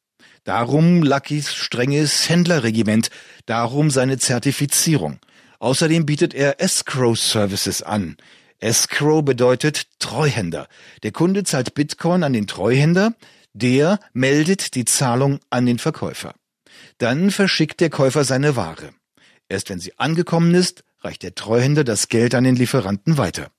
Darum 0.44 1.01
Luckys 1.01 1.53
strenges 1.53 2.27
Händlerregiment, 2.27 3.10
darum 3.46 3.89
seine 3.89 4.18
Zertifizierung. 4.18 5.20
Außerdem 5.60 6.06
bietet 6.06 6.34
er 6.34 6.60
Escrow 6.60 7.18
Services 7.18 7.82
an. 7.82 8.18
Escrow 8.63 9.22
bedeutet 9.22 9.88
Treuhänder. 10.00 10.70
Der 11.03 11.12
Kunde 11.12 11.43
zahlt 11.43 11.74
Bitcoin 11.74 12.24
an 12.24 12.32
den 12.32 12.48
Treuhänder, 12.48 13.13
der 13.51 14.00
meldet 14.13 14.75
die 14.75 14.86
Zahlung 14.86 15.41
an 15.50 15.65
den 15.65 15.79
Verkäufer. 15.79 16.34
Dann 16.98 17.29
verschickt 17.29 17.82
der 17.82 17.89
Käufer 17.89 18.24
seine 18.24 18.55
Ware. 18.55 18.91
Erst 19.50 19.70
wenn 19.70 19.79
sie 19.79 20.00
angekommen 20.00 20.55
ist, 20.55 20.86
reicht 21.01 21.24
der 21.24 21.36
Treuhänder 21.36 21.84
das 21.84 22.08
Geld 22.08 22.34
an 22.36 22.46
den 22.46 22.55
Lieferanten 22.55 23.17
weiter. 23.17 23.51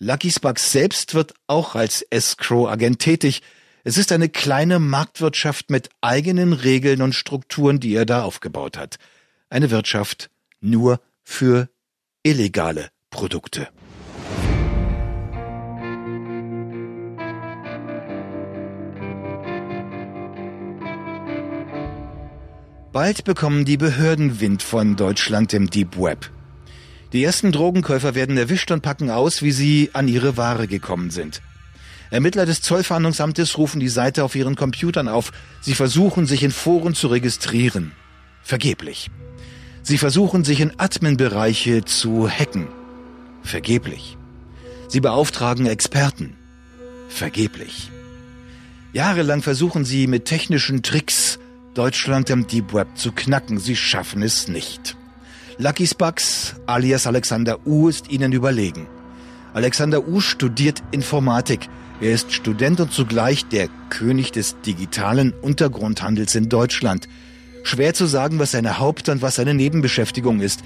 Lucky 0.00 0.32
Sparks 0.32 0.72
selbst 0.72 1.14
wird 1.14 1.34
auch 1.46 1.76
als 1.76 2.02
Escrow-Agent 2.02 2.98
tätig. 2.98 3.42
Es 3.84 3.96
ist 3.96 4.10
eine 4.10 4.28
kleine 4.28 4.80
Marktwirtschaft 4.80 5.70
mit 5.70 5.88
eigenen 6.00 6.52
Regeln 6.52 7.00
und 7.00 7.14
Strukturen, 7.14 7.78
die 7.78 7.94
er 7.94 8.06
da 8.06 8.24
aufgebaut 8.24 8.76
hat. 8.76 8.96
Eine 9.50 9.70
Wirtschaft 9.70 10.30
nur 10.60 11.00
für 11.22 11.68
illegale 12.24 12.90
Produkte. 13.10 13.68
Bald 22.96 23.24
bekommen 23.24 23.66
die 23.66 23.76
Behörden 23.76 24.40
Wind 24.40 24.62
von 24.62 24.96
Deutschland 24.96 25.52
im 25.52 25.68
Deep 25.68 25.98
Web. 25.98 26.30
Die 27.12 27.22
ersten 27.24 27.52
Drogenkäufer 27.52 28.14
werden 28.14 28.38
erwischt 28.38 28.70
und 28.70 28.80
packen 28.80 29.10
aus, 29.10 29.42
wie 29.42 29.52
sie 29.52 29.90
an 29.92 30.08
ihre 30.08 30.38
Ware 30.38 30.66
gekommen 30.66 31.10
sind. 31.10 31.42
Ermittler 32.08 32.46
des 32.46 32.62
Zollfahndungsamtes 32.62 33.58
rufen 33.58 33.80
die 33.80 33.90
Seite 33.90 34.24
auf 34.24 34.34
ihren 34.34 34.56
Computern 34.56 35.08
auf. 35.08 35.32
Sie 35.60 35.74
versuchen, 35.74 36.24
sich 36.24 36.42
in 36.42 36.52
Foren 36.52 36.94
zu 36.94 37.08
registrieren. 37.08 37.92
Vergeblich. 38.42 39.10
Sie 39.82 39.98
versuchen, 39.98 40.42
sich 40.42 40.60
in 40.60 40.80
Admin-Bereiche 40.80 41.84
zu 41.84 42.30
hacken. 42.30 42.66
Vergeblich. 43.42 44.16
Sie 44.88 45.00
beauftragen 45.00 45.66
Experten. 45.66 46.34
Vergeblich. 47.10 47.90
Jahrelang 48.94 49.42
versuchen 49.42 49.84
sie 49.84 50.06
mit 50.06 50.24
technischen 50.24 50.82
Tricks 50.82 51.38
Deutschland 51.76 52.30
im 52.30 52.46
Deep 52.46 52.72
Web 52.72 52.88
zu 52.94 53.12
knacken. 53.12 53.58
Sie 53.58 53.76
schaffen 53.76 54.22
es 54.22 54.48
nicht. 54.48 54.96
Lucky 55.58 55.86
Spucks 55.86 56.54
alias 56.64 57.06
Alexander 57.06 57.66
U 57.66 57.88
ist 57.88 58.10
ihnen 58.10 58.32
überlegen. 58.32 58.86
Alexander 59.52 60.08
U 60.08 60.20
studiert 60.20 60.82
Informatik. 60.90 61.68
Er 62.00 62.12
ist 62.12 62.32
Student 62.32 62.80
und 62.80 62.92
zugleich 62.92 63.44
der 63.46 63.68
König 63.90 64.32
des 64.32 64.58
digitalen 64.62 65.32
Untergrundhandels 65.32 66.34
in 66.34 66.48
Deutschland. 66.48 67.08
Schwer 67.62 67.92
zu 67.92 68.06
sagen, 68.06 68.38
was 68.38 68.52
seine 68.52 68.78
Haupt- 68.78 69.10
und 69.10 69.20
was 69.20 69.34
seine 69.34 69.52
Nebenbeschäftigung 69.52 70.40
ist. 70.40 70.60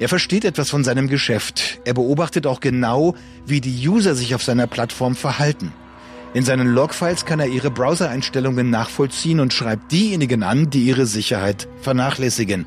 Er 0.00 0.08
versteht 0.08 0.44
etwas 0.44 0.70
von 0.70 0.82
seinem 0.82 1.06
Geschäft. 1.06 1.78
Er 1.84 1.94
beobachtet 1.94 2.48
auch 2.48 2.58
genau, 2.58 3.14
wie 3.46 3.60
die 3.60 3.88
User 3.88 4.16
sich 4.16 4.34
auf 4.34 4.42
seiner 4.42 4.66
Plattform 4.66 5.14
verhalten. 5.14 5.72
In 6.34 6.44
seinen 6.44 6.68
Logfiles 6.68 7.24
kann 7.24 7.40
er 7.40 7.46
ihre 7.46 7.70
Browser-Einstellungen 7.70 8.68
nachvollziehen 8.68 9.40
und 9.40 9.54
schreibt 9.54 9.92
diejenigen 9.92 10.42
an, 10.42 10.68
die 10.68 10.84
ihre 10.84 11.06
Sicherheit 11.06 11.68
vernachlässigen. 11.80 12.66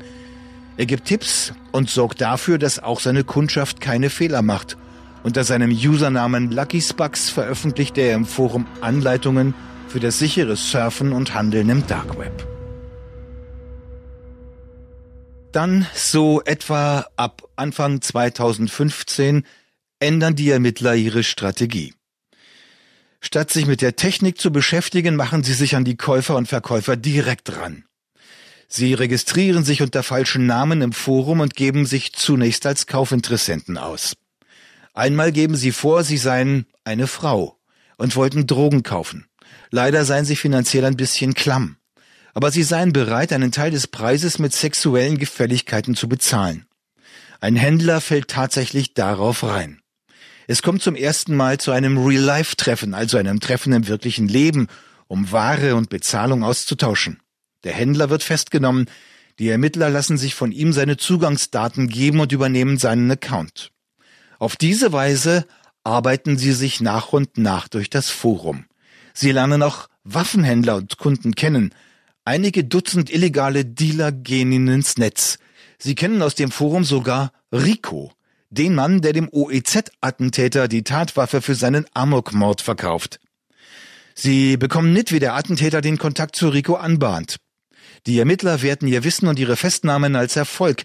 Er 0.76 0.86
gibt 0.86 1.04
Tipps 1.04 1.52
und 1.70 1.88
sorgt 1.88 2.20
dafür, 2.20 2.58
dass 2.58 2.80
auch 2.80 2.98
seine 2.98 3.22
Kundschaft 3.22 3.80
keine 3.80 4.10
Fehler 4.10 4.42
macht. 4.42 4.76
Unter 5.22 5.44
seinem 5.44 5.70
Usernamen 5.70 6.50
Lucky 6.50 6.80
Spucks 6.80 7.30
veröffentlicht 7.30 7.96
er 7.98 8.14
im 8.14 8.26
Forum 8.26 8.66
Anleitungen 8.80 9.54
für 9.86 10.00
das 10.00 10.18
sichere 10.18 10.56
Surfen 10.56 11.12
und 11.12 11.34
Handeln 11.34 11.68
im 11.68 11.86
Dark 11.86 12.18
Web. 12.18 12.46
Dann, 15.52 15.86
so 15.94 16.42
etwa 16.42 17.06
ab 17.16 17.42
Anfang 17.56 18.00
2015, 18.00 19.44
ändern 20.00 20.34
die 20.34 20.50
Ermittler 20.50 20.94
ihre 20.94 21.22
Strategie. 21.22 21.92
Statt 23.24 23.50
sich 23.50 23.66
mit 23.66 23.80
der 23.80 23.94
Technik 23.94 24.40
zu 24.40 24.50
beschäftigen, 24.50 25.14
machen 25.14 25.44
sie 25.44 25.54
sich 25.54 25.76
an 25.76 25.84
die 25.84 25.96
Käufer 25.96 26.36
und 26.36 26.48
Verkäufer 26.48 26.96
direkt 26.96 27.56
ran. 27.56 27.84
Sie 28.66 28.94
registrieren 28.94 29.64
sich 29.64 29.80
unter 29.80 30.02
falschen 30.02 30.46
Namen 30.46 30.82
im 30.82 30.92
Forum 30.92 31.40
und 31.40 31.54
geben 31.54 31.86
sich 31.86 32.12
zunächst 32.14 32.66
als 32.66 32.86
Kaufinteressenten 32.86 33.78
aus. 33.78 34.16
Einmal 34.92 35.30
geben 35.30 35.54
sie 35.56 35.70
vor, 35.70 36.02
sie 36.02 36.16
seien 36.16 36.66
eine 36.82 37.06
Frau 37.06 37.58
und 37.96 38.16
wollten 38.16 38.46
Drogen 38.46 38.82
kaufen. 38.82 39.26
Leider 39.70 40.04
seien 40.04 40.24
sie 40.24 40.36
finanziell 40.36 40.84
ein 40.84 40.96
bisschen 40.96 41.34
klamm. 41.34 41.76
Aber 42.34 42.50
sie 42.50 42.62
seien 42.62 42.92
bereit, 42.92 43.32
einen 43.32 43.52
Teil 43.52 43.70
des 43.70 43.86
Preises 43.86 44.38
mit 44.38 44.52
sexuellen 44.52 45.18
Gefälligkeiten 45.18 45.94
zu 45.94 46.08
bezahlen. 46.08 46.66
Ein 47.40 47.56
Händler 47.56 48.00
fällt 48.00 48.28
tatsächlich 48.28 48.94
darauf 48.94 49.44
rein. 49.44 49.81
Es 50.52 50.60
kommt 50.60 50.82
zum 50.82 50.96
ersten 50.96 51.34
Mal 51.34 51.56
zu 51.56 51.70
einem 51.70 51.96
Real-Life-Treffen, 51.96 52.92
also 52.92 53.16
einem 53.16 53.40
Treffen 53.40 53.72
im 53.72 53.88
wirklichen 53.88 54.28
Leben, 54.28 54.66
um 55.06 55.32
Ware 55.32 55.76
und 55.76 55.88
Bezahlung 55.88 56.44
auszutauschen. 56.44 57.20
Der 57.64 57.72
Händler 57.72 58.10
wird 58.10 58.22
festgenommen, 58.22 58.84
die 59.38 59.48
Ermittler 59.48 59.88
lassen 59.88 60.18
sich 60.18 60.34
von 60.34 60.52
ihm 60.52 60.74
seine 60.74 60.98
Zugangsdaten 60.98 61.88
geben 61.88 62.20
und 62.20 62.32
übernehmen 62.32 62.76
seinen 62.76 63.10
Account. 63.10 63.72
Auf 64.38 64.56
diese 64.56 64.92
Weise 64.92 65.46
arbeiten 65.84 66.36
sie 66.36 66.52
sich 66.52 66.82
nach 66.82 67.14
und 67.14 67.38
nach 67.38 67.68
durch 67.68 67.88
das 67.88 68.10
Forum. 68.10 68.66
Sie 69.14 69.32
lernen 69.32 69.62
auch 69.62 69.88
Waffenhändler 70.04 70.76
und 70.76 70.98
Kunden 70.98 71.34
kennen. 71.34 71.74
Einige 72.26 72.62
Dutzend 72.62 73.08
illegale 73.10 73.64
Dealer 73.64 74.12
gehen 74.12 74.52
ihnen 74.52 74.68
ins 74.68 74.98
Netz. 74.98 75.38
Sie 75.78 75.94
kennen 75.94 76.20
aus 76.20 76.34
dem 76.34 76.50
Forum 76.50 76.84
sogar 76.84 77.32
Rico, 77.50 78.12
den 78.52 78.74
Mann, 78.74 79.00
der 79.00 79.12
dem 79.12 79.28
OEZ-Attentäter 79.32 80.68
die 80.68 80.84
Tatwaffe 80.84 81.40
für 81.40 81.54
seinen 81.54 81.86
Amokmord 81.94 82.60
verkauft. 82.60 83.18
Sie 84.14 84.58
bekommen 84.58 84.92
mit, 84.92 85.10
wie 85.10 85.20
der 85.20 85.34
Attentäter 85.34 85.80
den 85.80 85.96
Kontakt 85.96 86.36
zu 86.36 86.50
Rico 86.50 86.74
anbahnt. 86.74 87.36
Die 88.06 88.18
Ermittler 88.18 88.60
werten 88.60 88.86
ihr 88.86 89.04
Wissen 89.04 89.26
und 89.26 89.38
ihre 89.38 89.56
Festnahmen 89.56 90.16
als 90.16 90.36
Erfolg, 90.36 90.82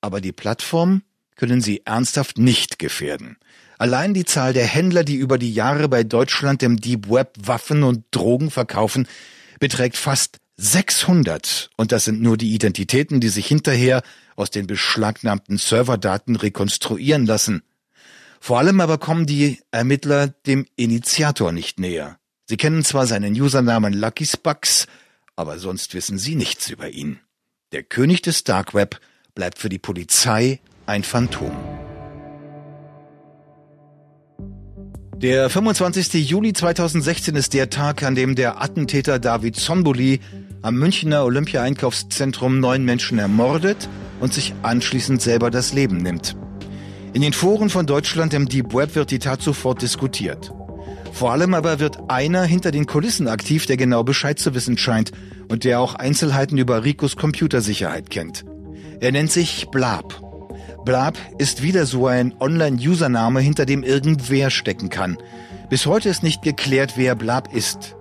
aber 0.00 0.22
die 0.22 0.32
Plattform 0.32 1.02
können 1.36 1.60
sie 1.60 1.82
ernsthaft 1.84 2.38
nicht 2.38 2.78
gefährden. 2.78 3.36
Allein 3.78 4.14
die 4.14 4.24
Zahl 4.24 4.52
der 4.52 4.66
Händler, 4.66 5.04
die 5.04 5.16
über 5.16 5.36
die 5.36 5.52
Jahre 5.52 5.88
bei 5.88 6.04
Deutschland 6.04 6.62
im 6.62 6.78
Deep 6.78 7.10
Web 7.10 7.34
Waffen 7.38 7.82
und 7.82 8.04
Drogen 8.12 8.50
verkaufen, 8.50 9.06
beträgt 9.58 9.96
fast 9.96 10.39
600. 10.60 11.70
Und 11.76 11.90
das 11.90 12.04
sind 12.04 12.20
nur 12.20 12.36
die 12.36 12.52
Identitäten, 12.54 13.20
die 13.20 13.30
sich 13.30 13.46
hinterher 13.46 14.02
aus 14.36 14.50
den 14.50 14.66
beschlagnahmten 14.66 15.56
Serverdaten 15.56 16.36
rekonstruieren 16.36 17.24
lassen. 17.24 17.62
Vor 18.40 18.58
allem 18.58 18.80
aber 18.80 18.98
kommen 18.98 19.26
die 19.26 19.58
Ermittler 19.70 20.28
dem 20.28 20.66
Initiator 20.76 21.52
nicht 21.52 21.80
näher. 21.80 22.18
Sie 22.46 22.58
kennen 22.58 22.84
zwar 22.84 23.06
seinen 23.06 23.32
Usernamen 23.40 23.94
Lucky 23.94 24.26
Spucks, 24.26 24.86
aber 25.34 25.58
sonst 25.58 25.94
wissen 25.94 26.18
sie 26.18 26.34
nichts 26.34 26.68
über 26.68 26.90
ihn. 26.90 27.20
Der 27.72 27.82
König 27.82 28.20
des 28.22 28.44
Dark 28.44 28.74
Web 28.74 29.00
bleibt 29.34 29.58
für 29.58 29.68
die 29.68 29.78
Polizei 29.78 30.60
ein 30.84 31.04
Phantom. 31.04 31.52
Der 35.16 35.48
25. 35.48 36.28
Juli 36.28 36.52
2016 36.52 37.36
ist 37.36 37.54
der 37.54 37.70
Tag, 37.70 38.02
an 38.02 38.14
dem 38.14 38.34
der 38.34 38.62
Attentäter 38.62 39.18
David 39.18 39.56
Sonboli 39.56 40.20
am 40.62 40.76
Münchner 40.76 41.24
Olympia-Einkaufszentrum 41.24 42.60
neun 42.60 42.84
Menschen 42.84 43.18
ermordet 43.18 43.88
und 44.20 44.34
sich 44.34 44.54
anschließend 44.62 45.22
selber 45.22 45.50
das 45.50 45.72
Leben 45.72 45.98
nimmt. 45.98 46.36
In 47.12 47.22
den 47.22 47.32
Foren 47.32 47.70
von 47.70 47.86
Deutschland 47.86 48.34
im 48.34 48.48
Deep 48.48 48.74
Web 48.74 48.94
wird 48.94 49.10
die 49.10 49.18
Tat 49.18 49.42
sofort 49.42 49.82
diskutiert. 49.82 50.52
Vor 51.12 51.32
allem 51.32 51.54
aber 51.54 51.80
wird 51.80 51.98
einer 52.08 52.44
hinter 52.44 52.70
den 52.70 52.86
Kulissen 52.86 53.26
aktiv, 53.26 53.66
der 53.66 53.76
genau 53.76 54.04
Bescheid 54.04 54.38
zu 54.38 54.54
wissen 54.54 54.78
scheint 54.78 55.12
und 55.48 55.64
der 55.64 55.80
auch 55.80 55.94
Einzelheiten 55.94 56.58
über 56.58 56.84
Ricos 56.84 57.16
Computersicherheit 57.16 58.10
kennt. 58.10 58.44
Er 59.00 59.12
nennt 59.12 59.32
sich 59.32 59.68
Blab. 59.70 60.22
Blab 60.84 61.18
ist 61.38 61.62
wieder 61.62 61.86
so 61.86 62.06
ein 62.06 62.34
Online-Username, 62.38 63.40
hinter 63.40 63.66
dem 63.66 63.82
irgendwer 63.82 64.50
stecken 64.50 64.88
kann. 64.88 65.18
Bis 65.68 65.86
heute 65.86 66.08
ist 66.08 66.22
nicht 66.22 66.42
geklärt, 66.42 66.92
wer 66.96 67.14
Blab 67.14 67.54
ist. 67.54 67.96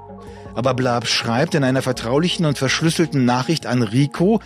Aber 0.59 0.73
Blab 0.73 1.07
schreibt 1.07 1.55
in 1.55 1.63
einer 1.63 1.81
vertraulichen 1.81 2.45
und 2.45 2.57
verschlüsselten 2.57 3.23
Nachricht 3.23 3.65
an 3.65 3.81
Rico, 3.81 4.41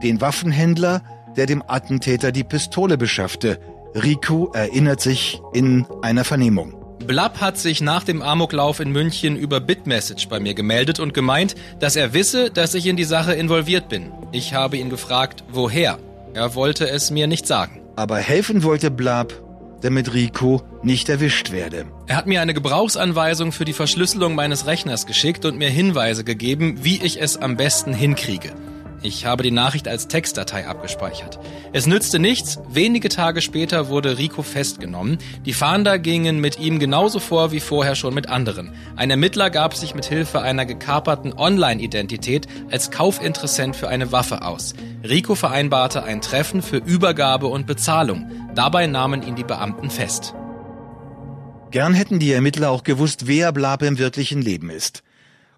den 0.00 0.20
Waffenhändler, 0.20 1.02
der 1.36 1.46
dem 1.46 1.60
Attentäter 1.66 2.30
die 2.30 2.44
Pistole 2.44 2.96
beschaffte. 2.96 3.58
Rico 3.96 4.52
erinnert 4.54 5.00
sich 5.00 5.40
in 5.52 5.84
einer 6.02 6.22
Vernehmung. 6.22 6.72
Blab 7.04 7.40
hat 7.40 7.58
sich 7.58 7.80
nach 7.80 8.04
dem 8.04 8.22
Amoklauf 8.22 8.78
in 8.78 8.92
München 8.92 9.34
über 9.34 9.58
Bitmessage 9.58 10.28
bei 10.28 10.38
mir 10.38 10.54
gemeldet 10.54 11.00
und 11.00 11.14
gemeint, 11.14 11.56
dass 11.80 11.96
er 11.96 12.12
wisse, 12.12 12.52
dass 12.52 12.74
ich 12.74 12.86
in 12.86 12.94
die 12.94 13.02
Sache 13.02 13.34
involviert 13.34 13.88
bin. 13.88 14.12
Ich 14.30 14.54
habe 14.54 14.76
ihn 14.76 14.88
gefragt, 14.88 15.42
woher. 15.50 15.98
Er 16.32 16.54
wollte 16.54 16.88
es 16.88 17.10
mir 17.10 17.26
nicht 17.26 17.48
sagen. 17.48 17.80
Aber 17.96 18.18
helfen 18.18 18.62
wollte 18.62 18.92
Blab, 18.92 19.32
damit 19.86 20.12
Rico 20.12 20.62
nicht 20.82 21.08
erwischt 21.08 21.52
werde. 21.52 21.86
Er 22.06 22.16
hat 22.16 22.26
mir 22.26 22.42
eine 22.42 22.54
Gebrauchsanweisung 22.54 23.52
für 23.52 23.64
die 23.64 23.72
Verschlüsselung 23.72 24.34
meines 24.34 24.66
Rechners 24.66 25.06
geschickt 25.06 25.44
und 25.44 25.56
mir 25.56 25.70
Hinweise 25.70 26.24
gegeben, 26.24 26.84
wie 26.84 27.02
ich 27.02 27.22
es 27.22 27.36
am 27.36 27.56
besten 27.56 27.94
hinkriege. 27.94 28.52
Ich 29.02 29.26
habe 29.26 29.44
die 29.44 29.52
Nachricht 29.52 29.86
als 29.86 30.08
Textdatei 30.08 30.66
abgespeichert. 30.66 31.38
Es 31.72 31.86
nützte 31.86 32.18
nichts, 32.18 32.58
wenige 32.68 33.08
Tage 33.08 33.40
später 33.40 33.88
wurde 33.88 34.18
Rico 34.18 34.42
festgenommen. 34.42 35.18
Die 35.44 35.52
Fahnder 35.52 36.00
gingen 36.00 36.40
mit 36.40 36.58
ihm 36.58 36.80
genauso 36.80 37.20
vor 37.20 37.52
wie 37.52 37.60
vorher 37.60 37.94
schon 37.94 38.14
mit 38.14 38.28
anderen. 38.28 38.72
Ein 38.96 39.10
Ermittler 39.10 39.50
gab 39.50 39.74
sich 39.74 39.94
mit 39.94 40.06
Hilfe 40.06 40.40
einer 40.40 40.66
gekaperten 40.66 41.32
Online-Identität 41.32 42.48
als 42.70 42.90
Kaufinteressent 42.90 43.76
für 43.76 43.88
eine 43.88 44.10
Waffe 44.10 44.42
aus. 44.42 44.74
Rico 45.08 45.36
vereinbarte 45.36 46.02
ein 46.02 46.20
Treffen 46.20 46.62
für 46.62 46.78
Übergabe 46.78 47.46
und 47.46 47.66
Bezahlung. 47.66 48.28
Dabei 48.56 48.88
nahmen 48.88 49.22
ihn 49.22 49.36
die 49.36 49.44
Beamten 49.44 49.90
fest. 49.90 50.34
Gern 51.70 51.94
hätten 51.94 52.18
die 52.18 52.32
Ermittler 52.32 52.70
auch 52.70 52.82
gewusst, 52.82 53.28
wer 53.28 53.52
Blab 53.52 53.82
im 53.82 53.98
wirklichen 53.98 54.42
Leben 54.42 54.70
ist 54.70 55.04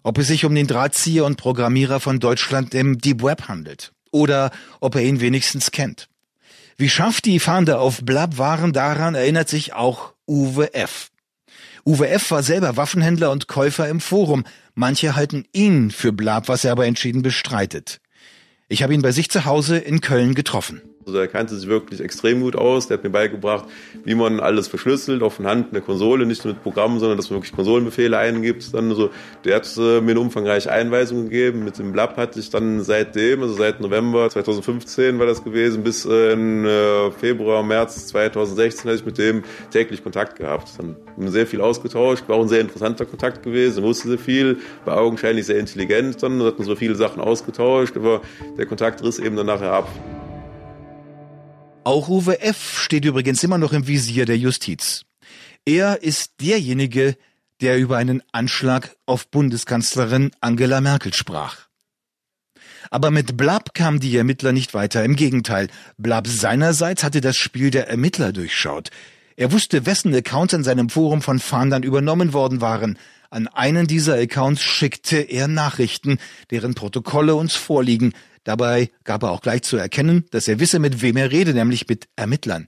ob 0.03 0.17
es 0.17 0.27
sich 0.27 0.45
um 0.45 0.55
den 0.55 0.67
Drahtzieher 0.67 1.25
und 1.25 1.37
Programmierer 1.37 1.99
von 1.99 2.19
Deutschland 2.19 2.73
im 2.73 2.97
Deep 2.97 3.23
Web 3.23 3.47
handelt 3.47 3.91
oder 4.11 4.51
ob 4.79 4.95
er 4.95 5.03
ihn 5.03 5.21
wenigstens 5.21 5.71
kennt. 5.71 6.07
Wie 6.77 6.89
scharf 6.89 7.21
die 7.21 7.39
Fahnder 7.39 7.79
auf 7.81 8.03
Blab 8.03 8.37
waren, 8.37 8.73
daran 8.73 9.15
erinnert 9.15 9.49
sich 9.49 9.73
auch 9.73 10.13
Uwe 10.27 10.73
F. 10.73 11.09
Uwe 11.85 12.07
F. 12.07 12.31
war 12.31 12.43
selber 12.43 12.77
Waffenhändler 12.77 13.31
und 13.31 13.47
Käufer 13.47 13.89
im 13.89 13.99
Forum. 13.99 14.45
Manche 14.75 15.15
halten 15.15 15.45
ihn 15.51 15.91
für 15.91 16.11
Blab, 16.11 16.47
was 16.47 16.63
er 16.63 16.71
aber 16.71 16.85
entschieden 16.85 17.21
bestreitet. 17.21 17.99
Ich 18.67 18.83
habe 18.83 18.93
ihn 18.93 19.01
bei 19.01 19.11
sich 19.11 19.29
zu 19.29 19.45
Hause 19.45 19.77
in 19.77 19.99
Köln 19.99 20.35
getroffen. 20.35 20.81
Also 21.09 21.19
er 21.19 21.27
kannte 21.27 21.55
sich 21.55 21.67
wirklich 21.67 22.01
extrem 22.01 22.41
gut 22.41 22.55
aus. 22.55 22.87
Der 22.87 22.97
hat 22.97 23.03
mir 23.03 23.09
beigebracht, 23.09 23.65
wie 24.05 24.15
man 24.15 24.39
alles 24.39 24.67
verschlüsselt, 24.67 25.23
auch 25.23 25.33
von 25.33 25.47
Hand 25.47 25.67
in 25.67 25.73
der 25.73 25.81
Konsole, 25.81 26.25
nicht 26.25 26.45
nur 26.45 26.53
mit 26.53 26.63
Programmen, 26.63 26.99
sondern 26.99 27.17
dass 27.17 27.29
man 27.29 27.37
wirklich 27.37 27.53
Konsolenbefehle 27.53 28.17
eingibt. 28.17 28.73
Dann 28.73 28.93
so, 28.93 29.09
der 29.43 29.57
hat 29.57 29.77
äh, 29.77 30.01
mir 30.01 30.11
eine 30.11 30.19
umfangreiche 30.19 30.71
Einweisung 30.71 31.23
gegeben. 31.25 31.63
Mit 31.63 31.79
dem 31.79 31.91
Blab 31.91 32.17
hatte 32.17 32.39
ich 32.39 32.49
dann 32.49 32.83
seitdem, 32.83 33.41
also 33.41 33.55
seit 33.55 33.81
November 33.81 34.29
2015 34.29 35.19
war 35.19 35.25
das 35.25 35.43
gewesen, 35.43 35.83
bis 35.83 36.05
äh, 36.05 36.33
in 36.33 36.65
äh, 36.65 37.11
Februar, 37.11 37.63
März 37.63 38.07
2016 38.07 38.89
hatte 38.89 38.99
ich 38.99 39.05
mit 39.05 39.17
dem 39.17 39.43
täglich 39.71 40.03
Kontakt 40.03 40.37
gehabt. 40.37 40.69
Dann 40.77 40.95
haben 41.15 41.23
wir 41.23 41.31
sehr 41.31 41.47
viel 41.47 41.61
ausgetauscht, 41.61 42.23
war 42.27 42.37
auch 42.37 42.43
ein 42.43 42.49
sehr 42.49 42.61
interessanter 42.61 43.05
Kontakt 43.05 43.43
gewesen, 43.43 43.83
wusste 43.83 44.09
sehr 44.09 44.19
viel, 44.19 44.57
war 44.85 44.97
augenscheinlich 44.97 45.45
sehr 45.45 45.59
intelligent, 45.59 46.21
dann 46.21 46.41
hatten 46.43 46.63
so 46.63 46.75
viele 46.75 46.95
Sachen 46.95 47.21
ausgetauscht, 47.21 47.97
aber 47.97 48.21
der 48.57 48.65
Kontakt 48.65 49.03
riss 49.03 49.19
eben 49.19 49.35
dann 49.35 49.47
nachher 49.47 49.73
ab. 49.73 49.87
Auch 51.83 52.09
Uwe 52.09 52.41
F. 52.41 52.77
steht 52.79 53.05
übrigens 53.05 53.43
immer 53.43 53.57
noch 53.57 53.73
im 53.73 53.87
Visier 53.87 54.25
der 54.25 54.37
Justiz. 54.37 55.05
Er 55.65 56.03
ist 56.03 56.33
derjenige, 56.41 57.15
der 57.61 57.77
über 57.77 57.97
einen 57.97 58.21
Anschlag 58.31 58.95
auf 59.05 59.29
Bundeskanzlerin 59.29 60.31
Angela 60.41 60.81
Merkel 60.81 61.13
sprach. 61.13 61.67
Aber 62.91 63.11
mit 63.11 63.37
Blab 63.37 63.73
kamen 63.73 63.99
die 63.99 64.15
Ermittler 64.17 64.51
nicht 64.51 64.73
weiter. 64.73 65.03
Im 65.03 65.15
Gegenteil, 65.15 65.67
Blab 65.97 66.27
seinerseits 66.27 67.03
hatte 67.03 67.21
das 67.21 67.37
Spiel 67.37 67.71
der 67.71 67.87
Ermittler 67.87 68.33
durchschaut. 68.33 68.89
Er 69.35 69.51
wusste, 69.51 69.85
wessen 69.85 70.13
Accounts 70.13 70.53
in 70.53 70.63
seinem 70.63 70.89
Forum 70.89 71.21
von 71.21 71.39
Fahndern 71.39 71.83
übernommen 71.83 72.33
worden 72.33 72.61
waren. 72.61 72.97
An 73.31 73.47
einen 73.47 73.85
dieser 73.85 74.15
Accounts 74.15 74.63
schickte 74.63 75.17
er 75.17 75.47
Nachrichten, 75.47 76.17
deren 76.49 76.73
Protokolle 76.73 77.35
uns 77.35 77.53
vorliegen. 77.53 78.13
Dabei 78.43 78.89
gab 79.03 79.21
er 79.21 79.29
auch 79.29 79.41
gleich 79.41 79.61
zu 79.61 79.77
erkennen, 79.77 80.25
dass 80.31 80.47
er 80.47 80.59
wisse, 80.59 80.79
mit 80.79 81.03
wem 81.03 81.15
er 81.15 81.31
rede, 81.31 81.53
nämlich 81.53 81.87
mit 81.87 82.07
Ermittlern. 82.15 82.67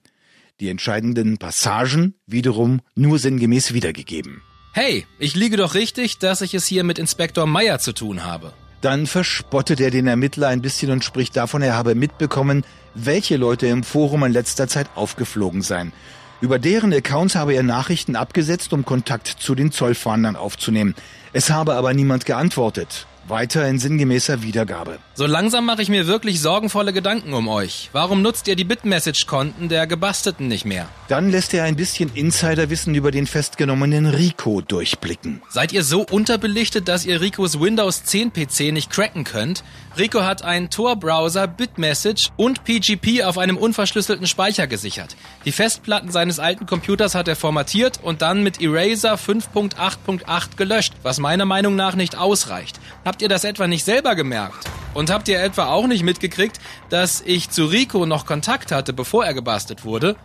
Die 0.60 0.70
entscheidenden 0.70 1.40
Passagen 1.40 2.14
wiederum 2.28 2.82
nur 2.94 3.18
sinngemäß 3.18 3.74
wiedergegeben. 3.74 4.44
Hey, 4.74 5.08
ich 5.18 5.34
liege 5.34 5.58
doch 5.58 5.74
richtig, 5.74 6.20
dass 6.20 6.42
ich 6.42 6.54
es 6.54 6.68
hier 6.68 6.84
mit 6.84 7.00
Inspektor 7.00 7.48
Meyer 7.48 7.80
zu 7.80 7.94
tun 7.94 8.24
habe. 8.24 8.54
Dann 8.82 9.08
verspottet 9.08 9.80
er 9.80 9.90
den 9.90 10.06
Ermittler 10.06 10.50
ein 10.50 10.62
bisschen 10.62 10.92
und 10.92 11.04
spricht 11.04 11.36
davon, 11.36 11.64
er 11.64 11.76
habe 11.76 11.96
mitbekommen, 11.96 12.64
welche 12.94 13.38
Leute 13.38 13.66
im 13.66 13.84
Forum 13.84 14.24
in 14.26 14.32
letzter 14.32 14.68
Zeit 14.68 14.90
aufgeflogen 14.94 15.64
seien. 15.64 15.92
Über 16.42 16.58
deren 16.58 16.92
Accounts 16.92 17.36
habe 17.36 17.54
er 17.54 17.62
Nachrichten 17.62 18.16
abgesetzt, 18.16 18.74
um 18.74 18.84
Kontakt 18.84 19.28
zu 19.28 19.54
den 19.54 19.72
Zollfahndern 19.72 20.36
aufzunehmen. 20.36 20.96
Es 21.34 21.52
habe 21.52 21.76
aber 21.76 21.94
niemand 21.94 22.26
geantwortet. 22.26 23.06
Weiter 23.28 23.68
in 23.68 23.78
sinngemäßer 23.78 24.42
Wiedergabe. 24.42 24.98
So 25.14 25.28
langsam 25.28 25.66
mache 25.66 25.84
ich 25.84 25.90
mir 25.90 26.08
wirklich 26.08 26.42
sorgenvolle 26.42 26.92
Gedanken 26.92 27.34
um 27.34 27.48
euch. 27.48 27.90
Warum 27.94 28.24
nutzt 28.24 28.48
ihr 28.48 28.56
die 28.56 28.64
Bitmessage-Konten 28.64 29.70
der 29.70 29.86
Gebasteten 29.86 30.48
nicht 30.48 30.66
mehr? 30.66 30.88
Dann 31.08 31.30
lässt 31.30 31.54
er 31.54 31.64
ein 31.66 31.76
bisschen 31.76 32.12
Insiderwissen 32.16 32.96
über 32.96 33.12
den 33.12 33.28
festgenommenen 33.28 34.08
Rico 34.08 34.62
durchblicken. 34.62 35.44
Seid 35.50 35.72
ihr 35.72 35.84
so 35.84 36.02
unterbelichtet, 36.02 36.88
dass 36.88 37.06
ihr 37.06 37.22
Ricos 37.22 37.60
Windows 37.60 38.04
10 38.04 38.34
PC 38.34 38.74
nicht 38.74 38.90
cracken 38.90 39.24
könnt? 39.24 39.64
Rico 39.98 40.24
hat 40.24 40.42
einen 40.42 40.70
Tor-Browser, 40.70 41.48
Bitmessage 41.48 42.30
und 42.38 42.64
PGP 42.64 43.24
auf 43.24 43.38
einem 43.38 43.58
unverschlüsselten 43.58 44.26
Speicher 44.26 44.66
gesichert. 44.66 45.18
Die 45.44 45.52
Festplatten 45.52 46.12
seines 46.12 46.40
alten 46.40 46.66
Computers 46.66 47.14
hat 47.14 47.28
er 47.28 47.36
formatiert 47.36 48.00
und 48.02 48.22
dann 48.22 48.42
mit 48.42 48.62
Eraser 48.62 49.16
5.8.8 49.16 50.56
gelöscht, 50.56 50.94
was 51.04 51.20
meiner 51.20 51.44
Meinung 51.44 51.76
nach 51.76 51.96
nicht 51.96 52.18
ausreicht. 52.18 52.80
Habt 53.04 53.22
ihr 53.22 53.28
das 53.28 53.44
etwa 53.44 53.68
nicht 53.68 53.84
selber 53.84 54.16
gemerkt? 54.16 54.66
Und 54.94 55.10
habt 55.10 55.28
ihr 55.28 55.42
etwa 55.42 55.66
auch 55.66 55.88
nicht 55.88 56.04
mitgekriegt, 56.04 56.60
dass 56.90 57.22
ich 57.26 57.50
zu 57.50 57.66
Rico 57.66 58.06
noch 58.06 58.26
Kontakt 58.26 58.72
hatte, 58.72 58.94
bevor 58.94 59.26
er 59.26 59.34
gebastelt 59.34 59.84
wurde? 59.84 60.16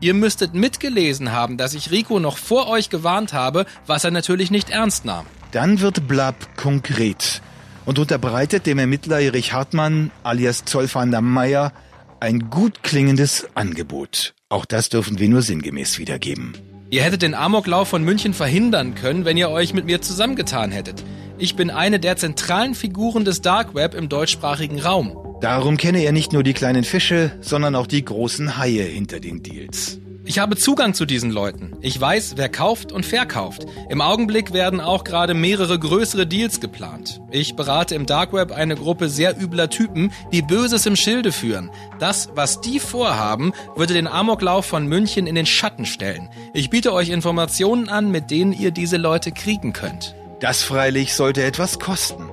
Ihr 0.00 0.14
müsstet 0.14 0.54
mitgelesen 0.54 1.32
haben, 1.32 1.56
dass 1.56 1.74
ich 1.74 1.90
Rico 1.90 2.20
noch 2.20 2.38
vor 2.38 2.68
euch 2.68 2.88
gewarnt 2.88 3.32
habe, 3.32 3.66
was 3.84 4.04
er 4.04 4.12
natürlich 4.12 4.52
nicht 4.52 4.70
ernst 4.70 5.04
nahm. 5.04 5.26
Dann 5.50 5.80
wird 5.80 6.06
Blab 6.06 6.56
konkret 6.56 7.42
und 7.88 7.98
unterbreitet 7.98 8.66
dem 8.66 8.78
Ermittler 8.78 9.18
Erich 9.18 9.54
Hartmann 9.54 10.10
alias 10.22 10.66
Zollfahnder 10.66 11.22
Meier 11.22 11.72
ein 12.20 12.50
gut 12.50 12.82
klingendes 12.82 13.46
Angebot. 13.54 14.34
Auch 14.50 14.66
das 14.66 14.90
dürfen 14.90 15.18
wir 15.18 15.26
nur 15.30 15.40
sinngemäß 15.40 15.98
wiedergeben. 15.98 16.52
Ihr 16.90 17.02
hättet 17.02 17.22
den 17.22 17.34
Amoklauf 17.34 17.88
von 17.88 18.04
München 18.04 18.34
verhindern 18.34 18.94
können, 18.94 19.24
wenn 19.24 19.38
ihr 19.38 19.48
euch 19.48 19.72
mit 19.72 19.86
mir 19.86 20.02
zusammengetan 20.02 20.70
hättet. 20.70 21.02
Ich 21.38 21.56
bin 21.56 21.70
eine 21.70 21.98
der 21.98 22.18
zentralen 22.18 22.74
Figuren 22.74 23.24
des 23.24 23.40
Dark 23.40 23.74
Web 23.74 23.94
im 23.94 24.10
deutschsprachigen 24.10 24.80
Raum. 24.80 25.38
Darum 25.40 25.78
kenne 25.78 26.02
er 26.02 26.12
nicht 26.12 26.34
nur 26.34 26.42
die 26.42 26.52
kleinen 26.52 26.84
Fische, 26.84 27.32
sondern 27.40 27.74
auch 27.74 27.86
die 27.86 28.04
großen 28.04 28.58
Haie 28.58 28.82
hinter 28.82 29.18
den 29.18 29.42
Deals. 29.42 29.98
Ich 30.28 30.38
habe 30.38 30.56
Zugang 30.56 30.92
zu 30.92 31.06
diesen 31.06 31.30
Leuten. 31.30 31.72
Ich 31.80 31.98
weiß, 31.98 32.34
wer 32.36 32.50
kauft 32.50 32.92
und 32.92 33.06
verkauft. 33.06 33.64
Im 33.88 34.02
Augenblick 34.02 34.52
werden 34.52 34.78
auch 34.78 35.02
gerade 35.02 35.32
mehrere 35.32 35.78
größere 35.78 36.26
Deals 36.26 36.60
geplant. 36.60 37.22
Ich 37.30 37.56
berate 37.56 37.94
im 37.94 38.04
Dark 38.04 38.34
Web 38.34 38.52
eine 38.52 38.74
Gruppe 38.74 39.08
sehr 39.08 39.40
übler 39.40 39.70
Typen, 39.70 40.12
die 40.30 40.42
Böses 40.42 40.84
im 40.84 40.96
Schilde 40.96 41.32
führen. 41.32 41.70
Das, 41.98 42.28
was 42.34 42.60
die 42.60 42.78
vorhaben, 42.78 43.54
würde 43.74 43.94
den 43.94 44.06
Amoklauf 44.06 44.66
von 44.66 44.86
München 44.86 45.26
in 45.26 45.34
den 45.34 45.46
Schatten 45.46 45.86
stellen. 45.86 46.28
Ich 46.52 46.68
biete 46.68 46.92
euch 46.92 47.08
Informationen 47.08 47.88
an, 47.88 48.10
mit 48.10 48.30
denen 48.30 48.52
ihr 48.52 48.70
diese 48.70 48.98
Leute 48.98 49.32
kriegen 49.32 49.72
könnt. 49.72 50.14
Das 50.40 50.62
freilich 50.62 51.14
sollte 51.14 51.42
etwas 51.42 51.78
kosten. 51.78 52.28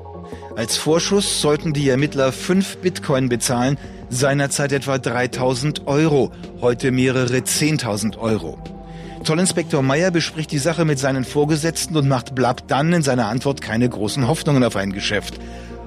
Als 0.57 0.75
Vorschuss 0.75 1.39
sollten 1.39 1.71
die 1.71 1.87
Ermittler 1.87 2.33
fünf 2.33 2.77
Bitcoin 2.77 3.29
bezahlen, 3.29 3.77
seinerzeit 4.09 4.71
etwa 4.71 4.97
3000 4.97 5.87
Euro, 5.87 6.31
heute 6.61 6.91
mehrere 6.91 7.37
10.000 7.37 8.17
Euro. 8.17 8.57
Zollinspektor 9.23 9.81
Meyer 9.81 10.11
bespricht 10.11 10.51
die 10.51 10.59
Sache 10.59 10.85
mit 10.85 10.99
seinen 10.99 11.23
Vorgesetzten 11.23 11.97
und 11.97 12.07
macht 12.07 12.35
Blab 12.35 12.67
dann 12.67 12.93
in 12.93 13.01
seiner 13.01 13.27
Antwort 13.27 13.61
keine 13.61 13.89
großen 13.89 14.27
Hoffnungen 14.27 14.63
auf 14.63 14.75
ein 14.75 14.93
Geschäft. 14.93 15.39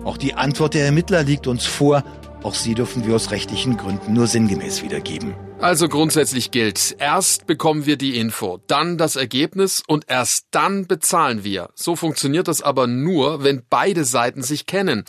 Auch 0.04 0.16
die 0.16 0.34
Antwort 0.34 0.74
der 0.74 0.86
Ermittler 0.86 1.22
liegt 1.22 1.46
uns 1.46 1.66
vor 1.66 2.02
Auch 2.42 2.54
sie 2.54 2.74
dürfen 2.74 3.06
wir 3.06 3.16
aus 3.16 3.30
rechtlichen 3.30 3.76
Gründen 3.76 4.12
nur 4.12 4.26
sinngemäß 4.26 4.82
wiedergeben. 4.82 5.34
Also 5.60 5.88
grundsätzlich 5.88 6.52
gilt, 6.52 6.94
erst 7.00 7.46
bekommen 7.46 7.84
wir 7.84 7.96
die 7.96 8.16
Info, 8.16 8.60
dann 8.68 8.96
das 8.96 9.16
Ergebnis 9.16 9.82
und 9.86 10.04
erst 10.06 10.46
dann 10.52 10.86
bezahlen 10.86 11.42
wir. 11.42 11.70
So 11.74 11.96
funktioniert 11.96 12.46
das 12.46 12.62
aber 12.62 12.86
nur, 12.86 13.42
wenn 13.42 13.62
beide 13.68 14.04
Seiten 14.04 14.42
sich 14.42 14.66
kennen. 14.66 15.04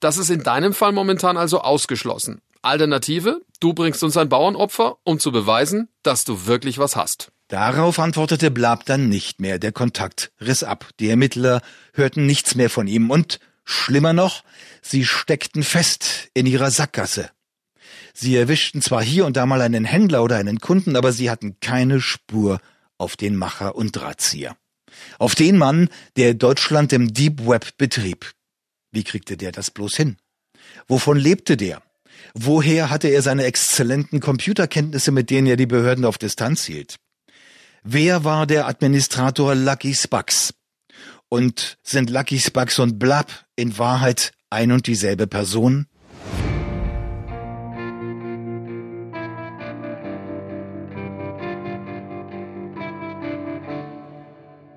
Das 0.00 0.16
ist 0.16 0.30
in 0.30 0.42
deinem 0.42 0.72
Fall 0.72 0.92
momentan 0.92 1.36
also 1.36 1.60
ausgeschlossen. 1.60 2.40
Alternative, 2.62 3.40
du 3.60 3.72
bringst 3.72 4.02
uns 4.02 4.16
ein 4.16 4.28
Bauernopfer, 4.28 4.98
um 5.04 5.18
zu 5.18 5.32
beweisen, 5.32 5.88
dass 6.02 6.24
du 6.24 6.46
wirklich 6.46 6.78
was 6.78 6.96
hast. 6.96 7.32
Darauf 7.48 7.98
antwortete 7.98 8.50
Blab 8.50 8.84
dann 8.84 9.08
nicht 9.08 9.40
mehr. 9.40 9.58
Der 9.58 9.72
Kontakt 9.72 10.30
riss 10.40 10.62
ab. 10.62 10.88
Die 11.00 11.08
Ermittler 11.08 11.62
hörten 11.94 12.26
nichts 12.26 12.54
mehr 12.54 12.70
von 12.70 12.86
ihm 12.86 13.10
und, 13.10 13.40
schlimmer 13.64 14.12
noch, 14.12 14.44
sie 14.82 15.04
steckten 15.04 15.62
fest 15.62 16.28
in 16.34 16.46
ihrer 16.46 16.70
Sackgasse. 16.70 17.30
Sie 18.14 18.36
erwischten 18.36 18.82
zwar 18.82 19.02
hier 19.02 19.26
und 19.26 19.36
da 19.36 19.46
mal 19.46 19.62
einen 19.62 19.84
Händler 19.84 20.22
oder 20.22 20.36
einen 20.36 20.60
Kunden, 20.60 20.96
aber 20.96 21.12
sie 21.12 21.30
hatten 21.30 21.58
keine 21.60 22.00
Spur 22.00 22.60
auf 22.98 23.16
den 23.16 23.36
Macher 23.36 23.74
und 23.74 23.96
Drahtzieher. 23.96 24.56
Auf 25.18 25.34
den 25.34 25.56
Mann, 25.56 25.88
der 26.16 26.34
Deutschland 26.34 26.92
im 26.92 27.14
Deep 27.14 27.46
Web 27.46 27.78
betrieb. 27.78 28.32
Wie 28.92 29.04
kriegte 29.04 29.36
der 29.36 29.52
das 29.52 29.70
bloß 29.70 29.96
hin? 29.96 30.18
Wovon 30.86 31.16
lebte 31.16 31.56
der? 31.56 31.82
Woher 32.34 32.90
hatte 32.90 33.08
er 33.08 33.22
seine 33.22 33.44
exzellenten 33.44 34.20
Computerkenntnisse, 34.20 35.10
mit 35.10 35.30
denen 35.30 35.46
er 35.46 35.56
die 35.56 35.66
Behörden 35.66 36.04
auf 36.04 36.18
Distanz 36.18 36.64
hielt? 36.64 36.96
Wer 37.82 38.24
war 38.24 38.46
der 38.46 38.66
Administrator 38.66 39.54
Lucky 39.54 39.94
Spucks? 39.94 40.54
Und 41.28 41.78
sind 41.82 42.10
Lucky 42.10 42.38
Spucks 42.38 42.78
und 42.78 42.98
Blab 42.98 43.46
in 43.56 43.78
Wahrheit 43.78 44.32
ein 44.50 44.72
und 44.72 44.86
dieselbe 44.86 45.26
Person? 45.26 45.86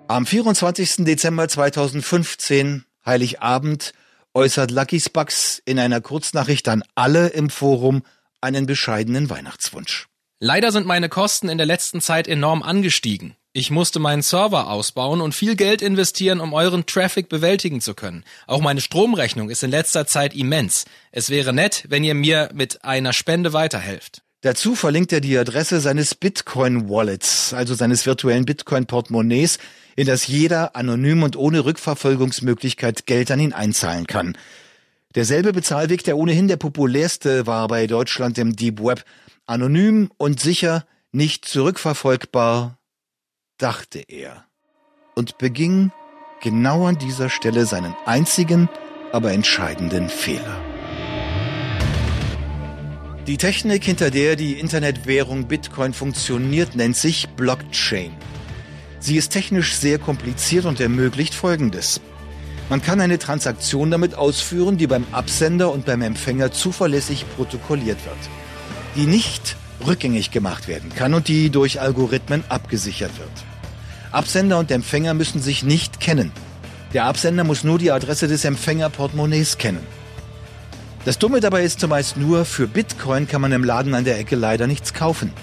Am 0.08 0.26
24. 0.26 1.06
Dezember 1.06 1.48
2015, 1.48 2.86
Heiligabend, 3.06 3.94
äußert 4.34 4.72
Lucky 4.72 5.00
Spucks 5.00 5.62
in 5.66 5.80
einer 5.80 6.02
Kurznachricht 6.02 6.68
an 6.68 6.84
alle 6.96 7.28
im 7.30 7.50
Forum 7.50 8.04
einen 8.42 8.66
bescheidenen 8.66 9.30
Weihnachtswunsch. 9.30 10.08
Leider 10.40 10.72
sind 10.72 10.86
meine 10.86 11.08
Kosten 11.08 11.48
in 11.48 11.58
der 11.58 11.68
letzten 11.68 12.02
Zeit 12.02 12.28
enorm 12.28 12.64
angestiegen. 12.64 13.36
Ich 13.54 13.70
musste 13.70 14.00
meinen 14.00 14.24
Server 14.24 14.70
ausbauen 14.70 15.22
und 15.22 15.36
viel 15.36 15.56
Geld 15.56 15.84
investieren, 15.84 16.42
um 16.42 16.54
euren 16.54 16.88
Traffic 16.88 17.30
bewältigen 17.30 17.82
zu 17.82 17.94
können. 17.94 18.26
Auch 18.48 18.62
meine 18.62 18.82
Stromrechnung 18.82 19.52
ist 19.52 19.62
in 19.64 19.70
letzter 19.70 20.08
Zeit 20.08 20.36
immens. 20.36 20.86
Es 21.12 21.30
wäre 21.30 21.54
nett, 21.54 21.86
wenn 21.88 22.04
ihr 22.04 22.16
mir 22.16 22.50
mit 22.54 22.84
einer 22.84 23.14
Spende 23.14 23.54
weiterhelft. 23.54 24.24
Dazu 24.44 24.76
verlinkt 24.76 25.14
er 25.14 25.22
die 25.22 25.38
Adresse 25.38 25.80
seines 25.80 26.16
Bitcoin-Wallets, 26.16 27.54
also 27.54 27.76
seines 27.76 28.06
virtuellen 28.06 28.44
Bitcoin-Portemonnaies, 28.44 29.58
in 29.96 30.06
das 30.06 30.28
jeder 30.28 30.76
anonym 30.76 31.24
und 31.24 31.38
ohne 31.38 31.64
Rückverfolgungsmöglichkeit 31.64 33.06
Geld 33.06 33.32
an 33.32 33.40
ihn 33.40 33.54
einzahlen 33.54 34.06
kann. 34.06 34.38
Derselbe 35.16 35.54
Bezahlweg, 35.54 36.04
der 36.04 36.18
ohnehin 36.18 36.50
der 36.50 36.58
populärste 36.58 37.48
war 37.48 37.70
bei 37.70 37.88
Deutschland 37.88 38.38
im 38.38 38.54
Deep 38.54 38.84
Web, 38.84 39.06
Anonym 39.46 40.12
und 40.18 40.42
sicher 40.42 40.86
nicht 41.14 41.46
zurückverfolgbar, 41.46 42.78
dachte 43.58 44.04
er 44.10 44.44
und 45.16 45.38
beging 45.38 45.94
genau 46.42 46.86
an 46.86 46.98
dieser 46.98 47.30
Stelle 47.30 47.66
seinen 47.66 47.96
einzigen, 48.06 48.68
aber 49.14 49.32
entscheidenden 49.32 50.10
Fehler. 50.10 50.73
Die 53.28 53.38
Technik, 53.38 53.84
hinter 53.86 54.12
der 54.12 54.36
die 54.36 54.54
Internetwährung 54.54 55.48
Bitcoin 55.48 55.94
funktioniert, 55.94 56.76
nennt 56.76 56.98
sich 56.98 57.30
Blockchain. 57.30 58.12
Sie 59.00 59.18
ist 59.18 59.32
technisch 59.32 59.76
sehr 59.76 60.00
kompliziert 60.00 60.66
und 60.66 60.80
ermöglicht 60.80 61.34
Folgendes. 61.34 62.02
Man 62.70 62.82
kann 62.82 63.02
eine 63.02 63.20
Transaktion 63.20 63.92
damit 63.92 64.16
ausführen, 64.16 64.78
die 64.78 64.88
beim 64.88 65.06
Absender 65.12 65.72
und 65.72 65.86
beim 65.86 66.02
Empfänger 66.02 66.52
zuverlässig 66.52 67.26
protokolliert 67.36 68.04
wird 68.06 68.18
die 68.96 69.06
nicht 69.06 69.56
rückgängig 69.86 70.32
gemacht 70.32 70.68
werden 70.68 70.92
kann 70.96 71.14
und 71.14 71.28
die 71.28 71.50
durch 71.50 71.82
Algorithmen 71.82 72.44
abgesichert 72.50 73.18
wird. 73.18 73.30
Absender 74.12 74.60
und 74.60 74.72
Empfänger 74.72 75.14
müssen 75.14 75.42
sich 75.42 75.64
nicht 75.64 76.00
kennen. 76.00 76.32
Der 76.94 77.06
Absender 77.06 77.44
muss 77.44 77.64
nur 77.64 77.80
die 77.80 77.92
Adresse 77.92 78.28
des 78.28 78.46
Empfängerportemonnaies 78.46 79.58
kennen. 79.58 79.86
Das 81.06 81.20
Dumme 81.20 81.42
dabei 81.42 81.64
ist 81.64 81.82
zumeist 81.82 82.16
nur, 82.16 82.46
für 82.46 82.66
Bitcoin 82.66 83.28
kann 83.28 83.42
man 83.42 83.52
im 83.52 83.66
Laden 83.66 83.94
an 83.94 84.06
der 84.06 84.18
Ecke 84.18 84.38
leider 84.38 84.68
nichts 84.68 84.94
kaufen. 84.94 85.34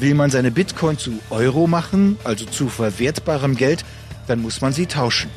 Will 0.00 0.14
man 0.14 0.30
seine 0.30 0.50
Bitcoin 0.50 0.98
zu 0.98 1.20
Euro 1.30 1.68
machen, 1.68 2.18
also 2.24 2.44
zu 2.46 2.68
verwertbarem 2.68 3.54
Geld, 3.56 3.84
dann 4.26 4.42
muss 4.42 4.60
man 4.60 4.72
sie 4.72 4.86
tauschen. 4.86 5.30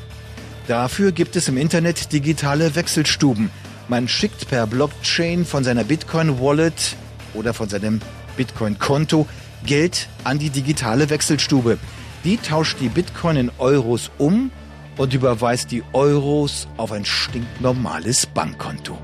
Dafür 0.67 1.11
gibt 1.11 1.35
es 1.35 1.47
im 1.47 1.57
Internet 1.57 2.11
digitale 2.11 2.75
Wechselstuben. 2.75 3.51
Man 3.87 4.07
schickt 4.07 4.47
per 4.47 4.65
Blockchain 4.65 5.45
von 5.45 5.63
seiner 5.63 5.83
Bitcoin-Wallet 5.83 6.95
oder 7.35 7.53
von 7.53 7.69
seinem 7.69 8.01
Bitcoin-Konto 8.35 9.27
Geld 9.63 10.09
an 10.23 10.39
die 10.39 10.49
digitale 10.49 11.11
Wechselstube. 11.11 11.77
Die 12.23 12.37
tauscht 12.37 12.77
die 12.81 12.89
Bitcoin 12.89 13.37
in 13.37 13.51
Euros 13.59 14.09
um 14.17 14.49
und 14.97 15.13
überweist 15.13 15.69
die 15.69 15.83
Euros 15.93 16.67
auf 16.77 16.91
ein 16.91 17.05
stinknormales 17.05 18.25
Bankkonto. 18.25 18.97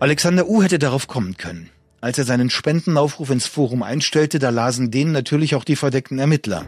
Alexander 0.00 0.48
U 0.48 0.62
hätte 0.62 0.78
darauf 0.78 1.08
kommen 1.08 1.36
können. 1.36 1.68
Als 2.00 2.16
er 2.16 2.24
seinen 2.24 2.48
Spendenaufruf 2.48 3.28
ins 3.28 3.46
Forum 3.46 3.82
einstellte, 3.82 4.38
da 4.38 4.48
lasen 4.48 4.90
den 4.90 5.12
natürlich 5.12 5.54
auch 5.54 5.62
die 5.62 5.76
verdeckten 5.76 6.18
Ermittler. 6.18 6.64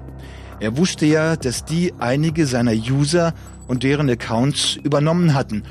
Er 0.61 0.77
wusste 0.77 1.07
ja, 1.07 1.37
dass 1.37 1.65
die 1.65 1.95
einige 1.99 2.47
seiner 2.47 2.73
User 2.73 3.33
und 3.69 3.85
deren 3.85 4.11
Accounts 4.11 4.77
übernommen 4.77 5.33
hatten. 5.33 5.63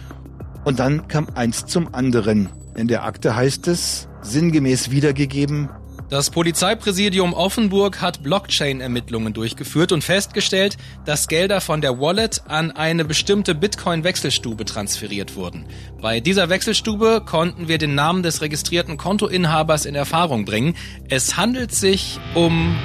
Und 0.66 0.80
dann 0.80 1.08
kam 1.08 1.28
eins 1.36 1.68
zum 1.68 1.94
anderen. 1.94 2.50
In 2.76 2.88
der 2.88 3.04
Akte 3.04 3.36
heißt 3.36 3.68
es, 3.68 4.08
sinngemäß 4.24 4.90
wiedergegeben, 4.90 5.70
das 6.12 6.30
Polizeipräsidium 6.30 7.34
Offenburg 7.34 8.02
hat 8.02 8.22
Blockchain-Ermittlungen 8.22 9.32
durchgeführt 9.32 9.94
und 9.94 10.04
festgestellt, 10.04 10.76
dass 11.06 11.30
Gelder 11.30 11.62
von 11.62 11.80
der 11.80 12.02
Wallet 12.02 12.42
an 12.48 12.70
eine 12.70 13.06
bestimmte 13.06 13.56
Bitcoin-Wechselstube 13.56 14.66
transferiert 14.66 15.38
wurden. 15.38 15.66
Bei 16.02 16.20
dieser 16.20 16.50
Wechselstube 16.50 17.24
konnten 17.26 17.70
wir 17.70 17.78
den 17.78 17.96
Namen 17.96 18.24
des 18.24 18.42
registrierten 18.42 18.98
Kontoinhabers 18.98 19.86
in 19.86 19.96
Erfahrung 19.96 20.44
bringen. 20.44 20.76
Es 21.10 21.38
handelt 21.38 21.74
sich 21.74 22.20
um... 22.36 22.76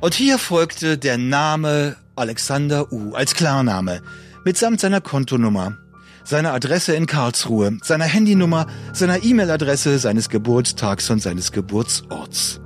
Und 0.00 0.12
hier 0.14 0.38
folgte 0.38 0.98
der 0.98 1.16
Name 1.16 1.96
Alexander 2.16 2.92
U 2.92 3.14
als 3.14 3.34
Klarname 3.34 4.02
mitsamt 4.44 4.78
seiner 4.78 5.00
Kontonummer 5.00 5.78
seiner 6.28 6.52
Adresse 6.52 6.94
in 6.94 7.06
Karlsruhe, 7.06 7.78
seiner 7.82 8.04
Handynummer, 8.04 8.66
seiner 8.92 9.24
E-Mail-Adresse, 9.24 9.98
seines 9.98 10.28
Geburtstags 10.28 11.08
und 11.08 11.22
seines 11.22 11.52
Geburtsorts. 11.52 12.60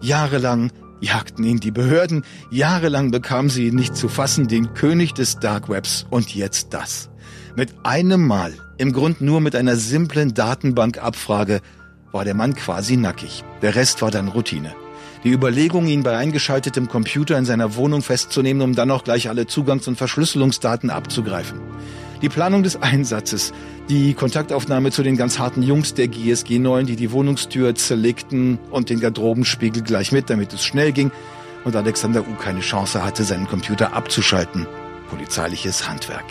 Jahrelang 0.00 0.72
jagten 1.02 1.44
ihn 1.44 1.60
die 1.60 1.72
Behörden, 1.72 2.24
jahrelang 2.50 3.10
bekamen 3.10 3.50
sie 3.50 3.68
ihn 3.68 3.74
nicht 3.74 3.96
zu 3.96 4.08
fassen, 4.08 4.48
den 4.48 4.72
König 4.72 5.12
des 5.12 5.38
Dark 5.38 5.68
Webs 5.68 6.06
und 6.08 6.34
jetzt 6.34 6.72
das. 6.72 7.10
Mit 7.54 7.74
einem 7.82 8.26
Mal, 8.26 8.54
im 8.78 8.94
Grund 8.94 9.20
nur 9.20 9.42
mit 9.42 9.56
einer 9.56 9.76
simplen 9.76 10.32
Datenbankabfrage, 10.32 11.60
war 12.12 12.24
der 12.24 12.34
Mann 12.34 12.54
quasi 12.54 12.96
nackig. 12.96 13.44
Der 13.60 13.74
Rest 13.74 14.00
war 14.00 14.10
dann 14.10 14.28
Routine. 14.28 14.74
Die 15.22 15.30
Überlegung, 15.30 15.86
ihn 15.86 16.02
bei 16.02 16.16
eingeschaltetem 16.16 16.88
Computer 16.88 17.36
in 17.36 17.44
seiner 17.44 17.76
Wohnung 17.76 18.00
festzunehmen, 18.00 18.62
um 18.62 18.74
dann 18.74 18.90
auch 18.90 19.04
gleich 19.04 19.28
alle 19.28 19.46
Zugangs- 19.46 19.86
und 19.86 19.98
Verschlüsselungsdaten 19.98 20.88
abzugreifen 20.88 21.60
die 22.22 22.28
Planung 22.28 22.62
des 22.62 22.80
Einsatzes, 22.80 23.52
die 23.88 24.14
Kontaktaufnahme 24.14 24.92
zu 24.92 25.02
den 25.02 25.16
ganz 25.16 25.38
harten 25.38 25.62
Jungs 25.62 25.94
der 25.94 26.08
GSG 26.08 26.58
9, 26.58 26.86
die 26.86 26.96
die 26.96 27.10
Wohnungstür 27.10 27.74
zerlegten 27.74 28.58
und 28.70 28.90
den 28.90 29.00
Garderobenspiegel 29.00 29.82
gleich 29.82 30.12
mit, 30.12 30.30
damit 30.30 30.52
es 30.52 30.64
schnell 30.64 30.92
ging 30.92 31.10
und 31.64 31.76
Alexander 31.76 32.20
U 32.22 32.34
keine 32.40 32.60
Chance 32.60 33.04
hatte, 33.04 33.24
seinen 33.24 33.48
Computer 33.48 33.92
abzuschalten. 33.92 34.66
Polizeiliches 35.10 35.88
Handwerk. 35.88 36.24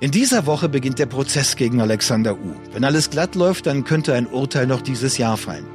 In 0.00 0.10
dieser 0.10 0.46
Woche 0.46 0.68
beginnt 0.68 0.98
der 0.98 1.06
Prozess 1.06 1.56
gegen 1.56 1.80
Alexander 1.80 2.34
U. 2.34 2.54
Wenn 2.72 2.84
alles 2.84 3.10
glatt 3.10 3.34
läuft, 3.34 3.66
dann 3.66 3.84
könnte 3.84 4.14
ein 4.14 4.26
Urteil 4.26 4.66
noch 4.66 4.82
dieses 4.82 5.16
Jahr 5.16 5.36
fallen. 5.36 5.66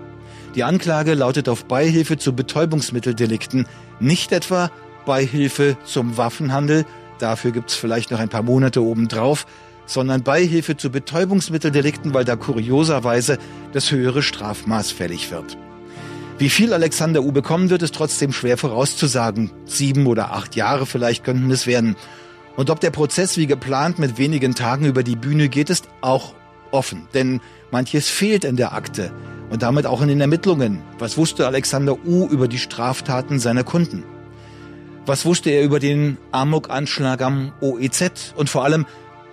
Die 0.55 0.63
Anklage 0.63 1.13
lautet 1.13 1.47
auf 1.49 1.65
Beihilfe 1.65 2.17
zu 2.17 2.33
Betäubungsmitteldelikten, 2.33 3.67
nicht 3.99 4.31
etwa 4.31 4.69
Beihilfe 5.05 5.77
zum 5.85 6.17
Waffenhandel 6.17 6.85
dafür 7.21 7.51
gibt's 7.51 7.75
vielleicht 7.75 8.11
noch 8.11 8.19
ein 8.19 8.29
paar 8.29 8.43
Monate 8.43 8.83
obendrauf, 8.83 9.45
sondern 9.85 10.23
Beihilfe 10.23 10.77
zu 10.77 10.89
Betäubungsmitteldelikten, 10.89 12.13
weil 12.13 12.25
da 12.25 12.35
kurioserweise 12.35 13.37
das 13.73 13.91
höhere 13.91 14.21
Strafmaß 14.21 14.91
fällig 14.91 15.31
wird. 15.31 15.57
Wie 16.37 16.49
viel 16.49 16.73
Alexander 16.73 17.21
U 17.21 17.31
bekommen 17.31 17.69
wird, 17.69 17.83
ist 17.83 17.93
trotzdem 17.93 18.31
schwer 18.31 18.57
vorauszusagen. 18.57 19.51
Sieben 19.65 20.07
oder 20.07 20.33
acht 20.33 20.55
Jahre 20.55 20.85
vielleicht 20.85 21.23
könnten 21.23 21.51
es 21.51 21.67
werden. 21.67 21.95
Und 22.57 22.69
ob 22.69 22.79
der 22.79 22.89
Prozess 22.89 23.37
wie 23.37 23.47
geplant 23.47 23.99
mit 23.99 24.17
wenigen 24.17 24.55
Tagen 24.55 24.85
über 24.85 25.03
die 25.03 25.15
Bühne 25.15 25.49
geht, 25.49 25.69
ist 25.69 25.87
auch 26.01 26.33
offen. 26.71 27.07
Denn 27.13 27.41
manches 27.69 28.09
fehlt 28.09 28.43
in 28.43 28.55
der 28.55 28.73
Akte 28.73 29.11
und 29.51 29.61
damit 29.61 29.85
auch 29.85 30.01
in 30.01 30.07
den 30.07 30.21
Ermittlungen. 30.21 30.81
Was 30.97 31.17
wusste 31.17 31.45
Alexander 31.45 31.97
U 32.05 32.27
über 32.27 32.47
die 32.47 32.57
Straftaten 32.57 33.37
seiner 33.37 33.63
Kunden? 33.63 34.03
Was 35.05 35.25
wusste 35.25 35.49
er 35.49 35.63
über 35.63 35.79
den 35.79 36.17
Amok-Anschlag 36.31 37.21
am 37.21 37.53
OEZ? 37.59 38.33
Und 38.35 38.49
vor 38.49 38.63
allem, 38.63 38.85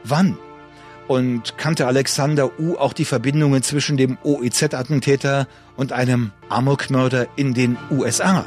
wann? 0.02 0.38
Und 1.08 1.58
kannte 1.58 1.86
Alexander 1.86 2.58
U 2.58 2.76
auch 2.76 2.94
die 2.94 3.04
Verbindungen 3.04 3.62
zwischen 3.62 3.96
dem 3.98 4.16
OEZ-Attentäter 4.22 5.46
und 5.76 5.92
einem 5.92 6.32
Amok-Mörder 6.48 7.28
in 7.36 7.52
den 7.52 7.76
USA? 7.90 8.46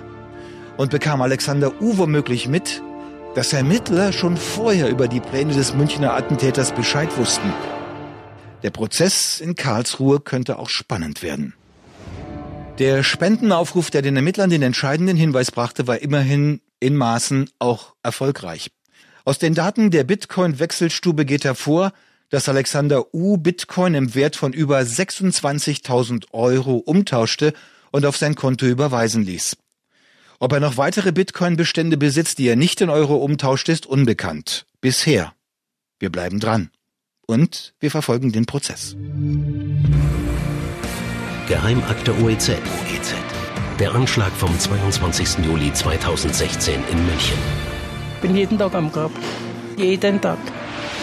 Und 0.77 0.89
bekam 0.89 1.21
Alexander 1.21 1.79
U 1.79 1.97
womöglich 1.97 2.47
mit, 2.47 2.81
dass 3.35 3.53
Ermittler 3.53 4.13
schon 4.13 4.35
vorher 4.35 4.89
über 4.89 5.07
die 5.07 5.19
Pläne 5.19 5.53
des 5.53 5.75
Münchner 5.75 6.15
Attentäters 6.15 6.71
Bescheid 6.71 7.15
wussten? 7.17 7.53
Der 8.63 8.71
Prozess 8.71 9.39
in 9.39 9.55
Karlsruhe 9.55 10.19
könnte 10.19 10.57
auch 10.57 10.69
spannend 10.69 11.21
werden. 11.21 11.53
Der 12.79 13.03
Spendenaufruf, 13.03 13.91
der 13.91 14.01
den 14.01 14.15
Ermittlern 14.15 14.49
den 14.49 14.63
entscheidenden 14.63 15.17
Hinweis 15.17 15.51
brachte, 15.51 15.87
war 15.87 15.99
immerhin 15.99 16.61
in 16.81 16.97
Maßen 16.97 17.49
auch 17.59 17.93
erfolgreich. 18.03 18.71
Aus 19.23 19.39
den 19.39 19.53
Daten 19.53 19.91
der 19.91 20.03
Bitcoin-Wechselstube 20.03 21.25
geht 21.25 21.45
hervor, 21.45 21.93
dass 22.29 22.49
Alexander 22.49 23.13
U 23.13 23.37
Bitcoin 23.37 23.93
im 23.93 24.15
Wert 24.15 24.35
von 24.35 24.51
über 24.51 24.79
26.000 24.79 26.25
Euro 26.31 26.77
umtauschte 26.77 27.53
und 27.91 28.05
auf 28.05 28.17
sein 28.17 28.35
Konto 28.35 28.65
überweisen 28.65 29.23
ließ. 29.23 29.57
Ob 30.39 30.53
er 30.53 30.59
noch 30.59 30.77
weitere 30.77 31.11
Bitcoin-Bestände 31.11 31.97
besitzt, 31.97 32.39
die 32.39 32.47
er 32.47 32.55
nicht 32.55 32.81
in 32.81 32.89
Euro 32.89 33.17
umtauscht, 33.17 33.69
ist 33.69 33.85
unbekannt. 33.85 34.65
Bisher. 34.81 35.33
Wir 35.99 36.09
bleiben 36.09 36.39
dran. 36.39 36.71
Und 37.27 37.75
wir 37.79 37.91
verfolgen 37.91 38.31
den 38.31 38.47
Prozess. 38.47 38.95
Geheimakte 41.47 42.13
OEZ. 42.23 42.49
OEZ. 42.49 43.30
Der 43.81 43.95
Anschlag 43.95 44.31
vom 44.33 44.59
22. 44.59 45.43
Juli 45.43 45.73
2016 45.73 46.75
in 46.91 47.03
München. 47.03 47.35
Bin 48.21 48.35
jeden 48.35 48.59
Tag 48.59 48.75
am 48.75 48.91
Grab. 48.91 49.09
Jeden 49.75 50.21
Tag. 50.21 50.37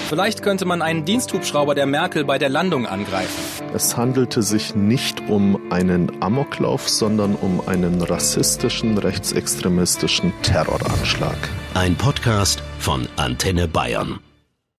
Vielleicht 0.09 0.45
könnte 0.45 0.65
man 0.65 0.81
einen 0.81 1.05
Diensthubschrauber 1.05 1.75
der 1.75 1.87
Merkel 1.87 2.25
bei 2.25 2.39
der 2.39 2.49
Landung 2.49 2.87
angreifen. 2.87 3.65
Es 3.75 3.97
handelte 3.97 4.43
sich 4.43 4.77
nicht 4.77 5.29
um 5.29 5.59
einen 5.73 6.23
Amoklauf, 6.23 6.89
sondern 6.89 7.35
um 7.35 7.67
einen 7.67 8.01
rassistischen, 8.01 8.97
rechtsextremistischen 8.97 10.33
Terroranschlag. 10.43 11.37
Ein 11.75 11.97
Podcast 11.97 12.63
von 12.79 13.09
Antenne 13.17 13.67
Bayern. 13.67 14.21